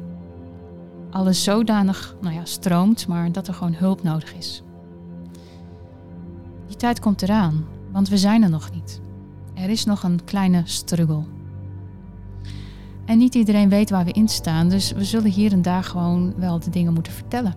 alles 1.10 1.44
zodanig 1.44 2.16
nou 2.20 2.34
ja, 2.34 2.44
stroomt, 2.44 3.06
maar 3.06 3.32
dat 3.32 3.48
er 3.48 3.54
gewoon 3.54 3.74
hulp 3.74 4.02
nodig 4.02 4.34
is. 4.34 4.62
Die 6.66 6.76
tijd 6.76 7.00
komt 7.00 7.22
eraan, 7.22 7.66
want 7.92 8.08
we 8.08 8.18
zijn 8.18 8.42
er 8.42 8.50
nog 8.50 8.70
niet. 8.72 9.00
Er 9.60 9.70
is 9.70 9.84
nog 9.84 10.02
een 10.02 10.24
kleine 10.24 10.62
struggle. 10.64 11.22
En 13.04 13.18
niet 13.18 13.34
iedereen 13.34 13.68
weet 13.68 13.90
waar 13.90 14.04
we 14.04 14.12
in 14.12 14.28
staan, 14.28 14.68
dus 14.68 14.92
we 14.92 15.04
zullen 15.04 15.30
hier 15.30 15.52
en 15.52 15.62
daar 15.62 15.84
gewoon 15.84 16.34
wel 16.36 16.58
de 16.58 16.70
dingen 16.70 16.92
moeten 16.92 17.12
vertellen. 17.12 17.54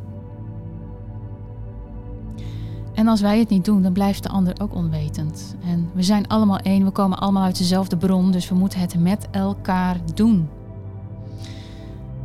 En 2.94 3.08
als 3.08 3.22
wij 3.22 3.39
het 3.39 3.50
niet 3.50 3.66
doen, 3.66 3.82
dan 3.82 3.94
blijft 3.94 4.24
de 4.24 4.30
ander 4.30 4.62
ook 4.62 4.76
onwetend. 4.76 5.56
En 5.66 5.89
we 5.94 6.04
zijn 6.04 6.28
allemaal 6.28 6.58
één, 6.58 6.86
we 6.86 6.92
komen 6.92 7.18
allemaal 7.18 7.44
uit 7.44 7.58
dezelfde 7.58 7.98
bron, 7.98 8.32
dus 8.32 8.50
we 8.50 8.56
moeten 8.56 8.80
het 8.80 9.00
met 9.00 9.28
elkaar 9.32 9.98
doen. 10.13 10.50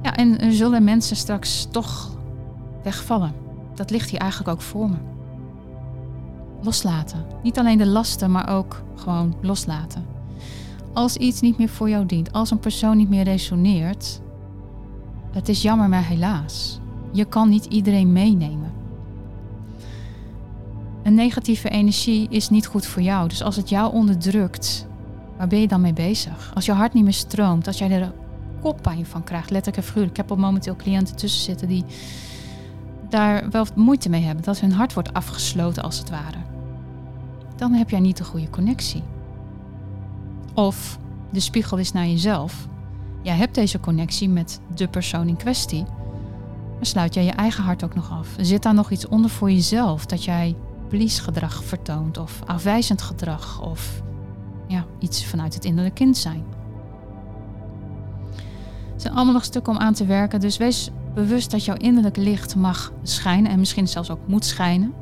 Ja, 0.02 0.16
en 0.16 0.40
er 0.40 0.52
zullen 0.52 0.84
mensen 0.84 1.16
straks 1.16 1.68
toch 1.70 2.16
wegvallen. 2.82 3.32
Dat 3.74 3.90
ligt 3.90 4.10
hier 4.10 4.20
eigenlijk 4.20 4.50
ook 4.50 4.62
voor 4.62 4.90
me. 4.90 4.96
Loslaten. 6.62 7.24
Niet 7.42 7.58
alleen 7.58 7.78
de 7.78 7.86
lasten, 7.86 8.30
maar 8.30 8.48
ook 8.56 8.82
gewoon 8.94 9.34
loslaten. 9.40 10.06
Als 10.92 11.16
iets 11.16 11.40
niet 11.40 11.58
meer 11.58 11.68
voor 11.68 11.88
jou 11.88 12.06
dient, 12.06 12.32
als 12.32 12.50
een 12.50 12.58
persoon 12.58 12.96
niet 12.96 13.08
meer 13.08 13.24
resoneert, 13.24 14.20
het 15.32 15.48
is 15.48 15.62
jammer, 15.62 15.88
maar 15.88 16.06
helaas. 16.06 16.80
Je 17.12 17.24
kan 17.24 17.48
niet 17.48 17.64
iedereen 17.64 18.12
meenemen. 18.12 18.72
Een 21.02 21.14
negatieve 21.14 21.68
energie 21.68 22.26
is 22.30 22.48
niet 22.48 22.66
goed 22.66 22.86
voor 22.86 23.02
jou. 23.02 23.28
Dus 23.28 23.42
als 23.42 23.56
het 23.56 23.68
jou 23.68 23.92
onderdrukt, 23.92 24.86
waar 25.36 25.48
ben 25.48 25.60
je 25.60 25.68
dan 25.68 25.80
mee 25.80 25.92
bezig? 25.92 26.50
Als 26.54 26.64
je 26.64 26.72
hart 26.72 26.92
niet 26.92 27.04
meer 27.04 27.12
stroomt, 27.12 27.66
als 27.66 27.78
jij 27.78 27.90
er 27.90 28.12
koppijn 28.60 29.06
van 29.06 29.24
krijgt, 29.24 29.50
letterlijk 29.50 29.76
en 29.76 29.82
figuurlijk. 29.82 30.10
Ik 30.10 30.16
heb 30.16 30.30
al 30.30 30.36
momenteel 30.36 30.76
cliënten 30.76 31.16
tussen 31.16 31.42
zitten 31.42 31.68
die 31.68 31.84
daar 33.08 33.50
wel 33.50 33.66
moeite 33.74 34.08
mee 34.08 34.22
hebben. 34.22 34.44
Dat 34.44 34.60
hun 34.60 34.72
hart 34.72 34.92
wordt 34.94 35.12
afgesloten 35.12 35.82
als 35.82 35.98
het 35.98 36.10
ware. 36.10 36.38
Dan 37.56 37.72
heb 37.72 37.90
jij 37.90 38.00
niet 38.00 38.16
de 38.16 38.24
goede 38.24 38.50
connectie. 38.50 39.02
Of 40.54 40.98
de 41.30 41.40
spiegel 41.40 41.76
is 41.76 41.92
naar 41.92 42.06
jezelf. 42.06 42.68
Jij 43.22 43.36
hebt 43.36 43.54
deze 43.54 43.80
connectie 43.80 44.28
met 44.28 44.60
de 44.74 44.88
persoon 44.88 45.28
in 45.28 45.36
kwestie. 45.36 45.84
Maar 46.74 46.86
sluit 46.86 47.14
jij 47.14 47.24
je 47.24 47.30
eigen 47.30 47.64
hart 47.64 47.84
ook 47.84 47.94
nog 47.94 48.10
af? 48.10 48.28
Zit 48.40 48.62
daar 48.62 48.74
nog 48.74 48.90
iets 48.90 49.08
onder 49.08 49.30
voor 49.30 49.50
jezelf 49.50 50.06
dat 50.06 50.24
jij 50.24 50.56
gedrag 50.90 51.64
vertoont 51.64 52.18
of 52.18 52.40
afwijzend 52.46 53.02
gedrag 53.02 53.60
of 53.62 54.02
ja, 54.66 54.84
iets 54.98 55.24
vanuit 55.24 55.54
het 55.54 55.64
innerlijke 55.64 56.02
kind 56.02 56.16
zijn? 56.16 56.44
Het 58.92 59.02
zijn 59.02 59.14
allemaal 59.14 59.34
nog 59.34 59.44
stukken 59.44 59.72
om 59.72 59.78
aan 59.78 59.94
te 59.94 60.06
werken, 60.06 60.40
dus 60.40 60.56
wees 60.56 60.90
bewust 61.18 61.50
dat 61.50 61.64
jouw 61.64 61.76
innerlijk 61.76 62.16
licht 62.16 62.56
mag 62.56 62.92
schijnen 63.02 63.50
en 63.50 63.58
misschien 63.58 63.88
zelfs 63.88 64.10
ook 64.10 64.26
moet 64.26 64.44
schijnen. 64.44 64.94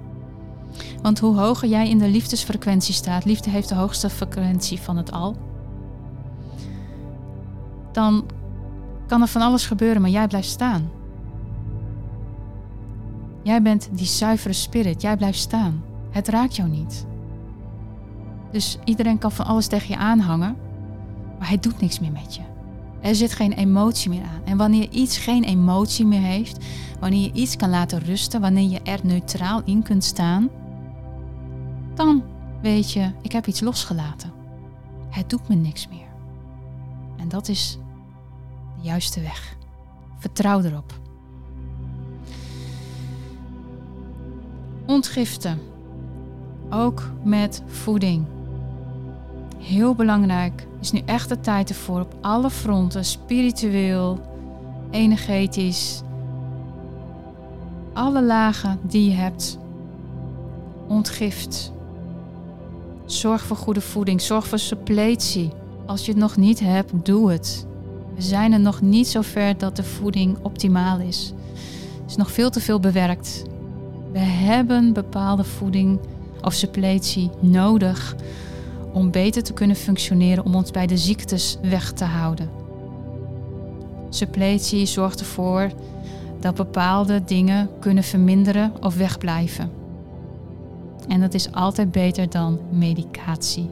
Want 1.02 1.18
hoe 1.18 1.38
hoger 1.38 1.68
jij 1.68 1.88
in 1.88 1.98
de 1.98 2.08
liefdesfrequentie 2.08 2.94
staat, 2.94 3.24
liefde 3.24 3.50
heeft 3.50 3.68
de 3.68 3.74
hoogste 3.74 4.10
frequentie 4.10 4.80
van 4.80 4.96
het 4.96 5.12
al, 5.12 5.36
dan 7.92 8.24
kan 9.06 9.20
er 9.20 9.28
van 9.28 9.42
alles 9.42 9.66
gebeuren, 9.66 10.00
maar 10.00 10.10
jij 10.10 10.26
blijft 10.26 10.48
staan. 10.48 10.90
Jij 13.42 13.62
bent 13.62 13.88
die 13.92 14.06
zuivere 14.06 14.54
spirit, 14.54 15.02
jij 15.02 15.16
blijft 15.16 15.38
staan. 15.38 15.82
Het 16.10 16.28
raakt 16.28 16.56
jou 16.56 16.68
niet. 16.68 17.06
Dus 18.50 18.78
iedereen 18.84 19.18
kan 19.18 19.32
van 19.32 19.46
alles 19.46 19.66
tegen 19.66 19.88
je 19.88 19.96
aanhangen, 19.96 20.56
maar 21.38 21.48
hij 21.48 21.58
doet 21.58 21.80
niks 21.80 22.00
meer 22.00 22.12
met 22.12 22.34
je. 22.34 22.55
Er 23.06 23.14
zit 23.14 23.32
geen 23.32 23.52
emotie 23.52 24.10
meer 24.10 24.22
aan. 24.22 24.44
En 24.44 24.56
wanneer 24.56 24.88
iets 24.90 25.18
geen 25.18 25.44
emotie 25.44 26.06
meer 26.06 26.20
heeft, 26.20 26.64
wanneer 27.00 27.22
je 27.22 27.32
iets 27.32 27.56
kan 27.56 27.70
laten 27.70 27.98
rusten, 27.98 28.40
wanneer 28.40 28.70
je 28.70 28.80
er 28.80 29.00
neutraal 29.02 29.62
in 29.64 29.82
kunt 29.82 30.04
staan, 30.04 30.48
dan 31.94 32.22
weet 32.62 32.92
je, 32.92 33.10
ik 33.22 33.32
heb 33.32 33.46
iets 33.46 33.60
losgelaten. 33.60 34.32
Het 35.10 35.30
doet 35.30 35.48
me 35.48 35.54
niks 35.54 35.88
meer. 35.88 36.08
En 37.16 37.28
dat 37.28 37.48
is 37.48 37.78
de 38.76 38.82
juiste 38.82 39.20
weg. 39.20 39.56
Vertrouw 40.18 40.62
erop. 40.62 41.00
Ontgiften. 44.86 45.58
Ook 46.70 47.10
met 47.22 47.62
voeding. 47.66 48.35
Heel 49.66 49.94
belangrijk 49.94 50.66
is 50.80 50.92
nu 50.92 51.02
echt 51.04 51.28
de 51.28 51.40
tijd 51.40 51.68
ervoor 51.68 52.00
op 52.00 52.14
alle 52.20 52.50
fronten, 52.50 53.04
spiritueel, 53.04 54.20
energetisch, 54.90 56.02
alle 57.92 58.22
lagen 58.22 58.78
die 58.82 59.10
je 59.10 59.16
hebt, 59.16 59.58
ontgift. 60.88 61.72
Zorg 63.04 63.42
voor 63.42 63.56
goede 63.56 63.80
voeding, 63.80 64.20
zorg 64.20 64.46
voor 64.46 64.58
suppletie. 64.58 65.50
Als 65.86 66.04
je 66.04 66.10
het 66.10 66.20
nog 66.20 66.36
niet 66.36 66.60
hebt, 66.60 66.92
doe 67.04 67.30
het. 67.30 67.66
We 68.14 68.22
zijn 68.22 68.52
er 68.52 68.60
nog 68.60 68.80
niet 68.80 69.08
zo 69.08 69.22
ver 69.22 69.58
dat 69.58 69.76
de 69.76 69.84
voeding 69.84 70.36
optimaal 70.42 70.98
is. 70.98 71.32
Er 71.98 72.06
is 72.06 72.16
nog 72.16 72.30
veel 72.30 72.50
te 72.50 72.60
veel 72.60 72.80
bewerkt. 72.80 73.42
We 74.12 74.18
hebben 74.18 74.92
bepaalde 74.92 75.44
voeding 75.44 75.98
of 76.42 76.52
suppletie 76.52 77.30
nodig 77.40 78.16
om 78.96 79.10
beter 79.10 79.42
te 79.42 79.52
kunnen 79.52 79.76
functioneren, 79.76 80.44
om 80.44 80.54
ons 80.54 80.70
bij 80.70 80.86
de 80.86 80.96
ziektes 80.96 81.58
weg 81.62 81.92
te 81.92 82.04
houden. 82.04 82.50
Suppletie 84.10 84.86
zorgt 84.86 85.20
ervoor 85.20 85.70
dat 86.40 86.54
bepaalde 86.54 87.24
dingen 87.24 87.70
kunnen 87.80 88.04
verminderen 88.04 88.72
of 88.80 88.96
wegblijven. 88.96 89.70
En 91.08 91.20
dat 91.20 91.34
is 91.34 91.52
altijd 91.52 91.92
beter 91.92 92.30
dan 92.30 92.58
medicatie. 92.70 93.68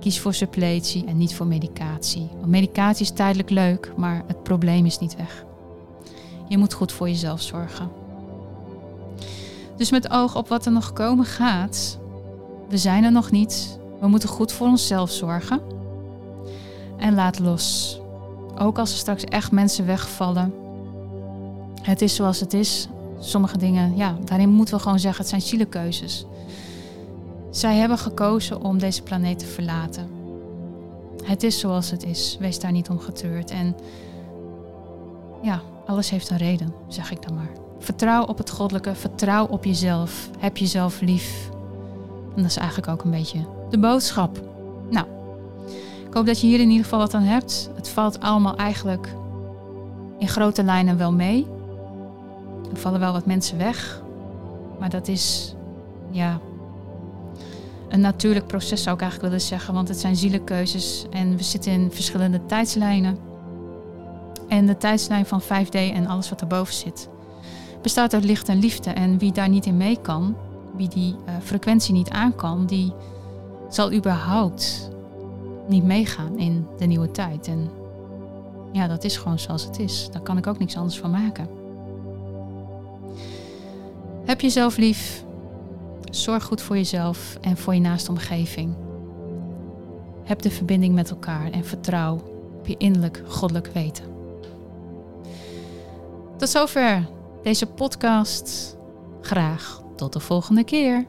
Kies 0.00 0.20
voor 0.20 0.34
suppletie 0.34 1.04
en 1.06 1.16
niet 1.16 1.34
voor 1.34 1.46
medicatie. 1.46 2.28
Want 2.38 2.46
medicatie 2.46 3.04
is 3.04 3.12
tijdelijk 3.12 3.50
leuk, 3.50 3.92
maar 3.96 4.22
het 4.26 4.42
probleem 4.42 4.86
is 4.86 4.98
niet 4.98 5.16
weg. 5.16 5.44
Je 6.48 6.58
moet 6.58 6.72
goed 6.72 6.92
voor 6.92 7.08
jezelf 7.08 7.40
zorgen. 7.40 7.88
Dus 9.76 9.90
met 9.90 10.10
oog 10.10 10.36
op 10.36 10.48
wat 10.48 10.66
er 10.66 10.72
nog 10.72 10.92
komen 10.92 11.24
gaat, 11.24 11.98
we 12.68 12.78
zijn 12.78 13.04
er 13.04 13.12
nog 13.12 13.30
niet. 13.30 13.84
We 14.00 14.08
moeten 14.08 14.28
goed 14.28 14.52
voor 14.52 14.66
onszelf 14.66 15.10
zorgen. 15.10 15.60
En 16.96 17.14
laat 17.14 17.38
los. 17.38 18.00
Ook 18.58 18.78
als 18.78 18.92
er 18.92 18.98
straks 18.98 19.24
echt 19.24 19.52
mensen 19.52 19.86
wegvallen. 19.86 20.54
Het 21.82 22.02
is 22.02 22.14
zoals 22.14 22.40
het 22.40 22.54
is. 22.54 22.88
Sommige 23.18 23.58
dingen, 23.58 23.96
ja, 23.96 24.16
daarin 24.24 24.48
moeten 24.48 24.74
we 24.74 24.80
gewoon 24.80 24.98
zeggen, 24.98 25.20
het 25.20 25.28
zijn 25.28 25.40
zielekeuzes. 25.42 26.26
Zij 27.50 27.76
hebben 27.76 27.98
gekozen 27.98 28.62
om 28.62 28.78
deze 28.78 29.02
planeet 29.02 29.38
te 29.38 29.46
verlaten. 29.46 30.08
Het 31.24 31.42
is 31.42 31.58
zoals 31.58 31.90
het 31.90 32.04
is. 32.04 32.36
Wees 32.40 32.60
daar 32.60 32.72
niet 32.72 32.88
om 32.88 32.98
getreurd. 32.98 33.50
En 33.50 33.76
ja, 35.42 35.60
alles 35.86 36.10
heeft 36.10 36.30
een 36.30 36.36
reden, 36.36 36.74
zeg 36.88 37.10
ik 37.10 37.22
dan 37.22 37.34
maar. 37.34 37.50
Vertrouw 37.78 38.24
op 38.24 38.38
het 38.38 38.50
goddelijke, 38.50 38.94
vertrouw 38.94 39.46
op 39.46 39.64
jezelf. 39.64 40.30
Heb 40.38 40.56
jezelf 40.56 41.00
lief. 41.00 41.50
En 42.34 42.42
dat 42.42 42.50
is 42.50 42.56
eigenlijk 42.56 42.88
ook 42.88 43.04
een 43.04 43.10
beetje 43.10 43.55
de 43.70 43.78
boodschap. 43.78 44.40
Nou, 44.90 45.06
ik 46.06 46.14
hoop 46.14 46.26
dat 46.26 46.40
je 46.40 46.46
hier 46.46 46.60
in 46.60 46.68
ieder 46.68 46.84
geval 46.84 46.98
wat 46.98 47.14
aan 47.14 47.22
hebt. 47.22 47.70
Het 47.74 47.88
valt 47.88 48.20
allemaal 48.20 48.56
eigenlijk 48.56 49.08
in 50.18 50.28
grote 50.28 50.62
lijnen 50.62 50.98
wel 50.98 51.12
mee. 51.12 51.46
Er 52.70 52.76
vallen 52.76 53.00
wel 53.00 53.12
wat 53.12 53.26
mensen 53.26 53.58
weg. 53.58 54.02
Maar 54.78 54.90
dat 54.90 55.08
is, 55.08 55.54
ja, 56.10 56.40
een 57.88 58.00
natuurlijk 58.00 58.46
proces 58.46 58.82
zou 58.82 58.94
ik 58.94 59.02
eigenlijk 59.02 59.32
willen 59.32 59.46
zeggen. 59.48 59.74
Want 59.74 59.88
het 59.88 59.98
zijn 59.98 60.16
zielenkeuzes 60.16 61.06
en 61.10 61.36
we 61.36 61.42
zitten 61.42 61.72
in 61.72 61.90
verschillende 61.92 62.46
tijdslijnen. 62.46 63.18
En 64.48 64.66
de 64.66 64.76
tijdslijn 64.76 65.26
van 65.26 65.42
5D 65.42 65.70
en 65.70 66.06
alles 66.06 66.28
wat 66.28 66.40
erboven 66.40 66.74
zit, 66.74 67.08
bestaat 67.82 68.14
uit 68.14 68.24
licht 68.24 68.48
en 68.48 68.58
liefde. 68.58 68.90
En 68.90 69.18
wie 69.18 69.32
daar 69.32 69.48
niet 69.48 69.66
in 69.66 69.76
mee 69.76 69.98
kan, 70.02 70.36
wie 70.76 70.88
die 70.88 71.12
uh, 71.12 71.34
frequentie 71.42 71.94
niet 71.94 72.10
aan 72.10 72.34
kan, 72.34 72.66
die 72.66 72.92
zal 73.68 73.92
überhaupt 73.92 74.90
niet 75.68 75.84
meegaan 75.84 76.38
in 76.38 76.66
de 76.78 76.86
nieuwe 76.86 77.10
tijd. 77.10 77.48
En 77.48 77.70
ja, 78.72 78.86
dat 78.86 79.04
is 79.04 79.16
gewoon 79.16 79.38
zoals 79.38 79.64
het 79.64 79.78
is. 79.78 80.08
Daar 80.12 80.22
kan 80.22 80.38
ik 80.38 80.46
ook 80.46 80.58
niks 80.58 80.76
anders 80.76 80.98
van 80.98 81.10
maken. 81.10 81.48
Heb 84.24 84.40
jezelf 84.40 84.76
lief. 84.76 85.24
Zorg 86.10 86.44
goed 86.44 86.60
voor 86.60 86.76
jezelf 86.76 87.38
en 87.40 87.56
voor 87.56 87.74
je 87.74 87.80
naaste 87.80 88.10
omgeving. 88.10 88.74
Heb 90.24 90.42
de 90.42 90.50
verbinding 90.50 90.94
met 90.94 91.10
elkaar 91.10 91.50
en 91.50 91.64
vertrouw 91.64 92.14
op 92.58 92.66
je 92.66 92.76
innerlijk 92.76 93.22
goddelijk 93.26 93.70
weten. 93.72 94.04
Tot 96.36 96.48
zover 96.48 97.08
deze 97.42 97.66
podcast. 97.66 98.76
Graag 99.20 99.82
tot 99.96 100.12
de 100.12 100.20
volgende 100.20 100.64
keer. 100.64 101.06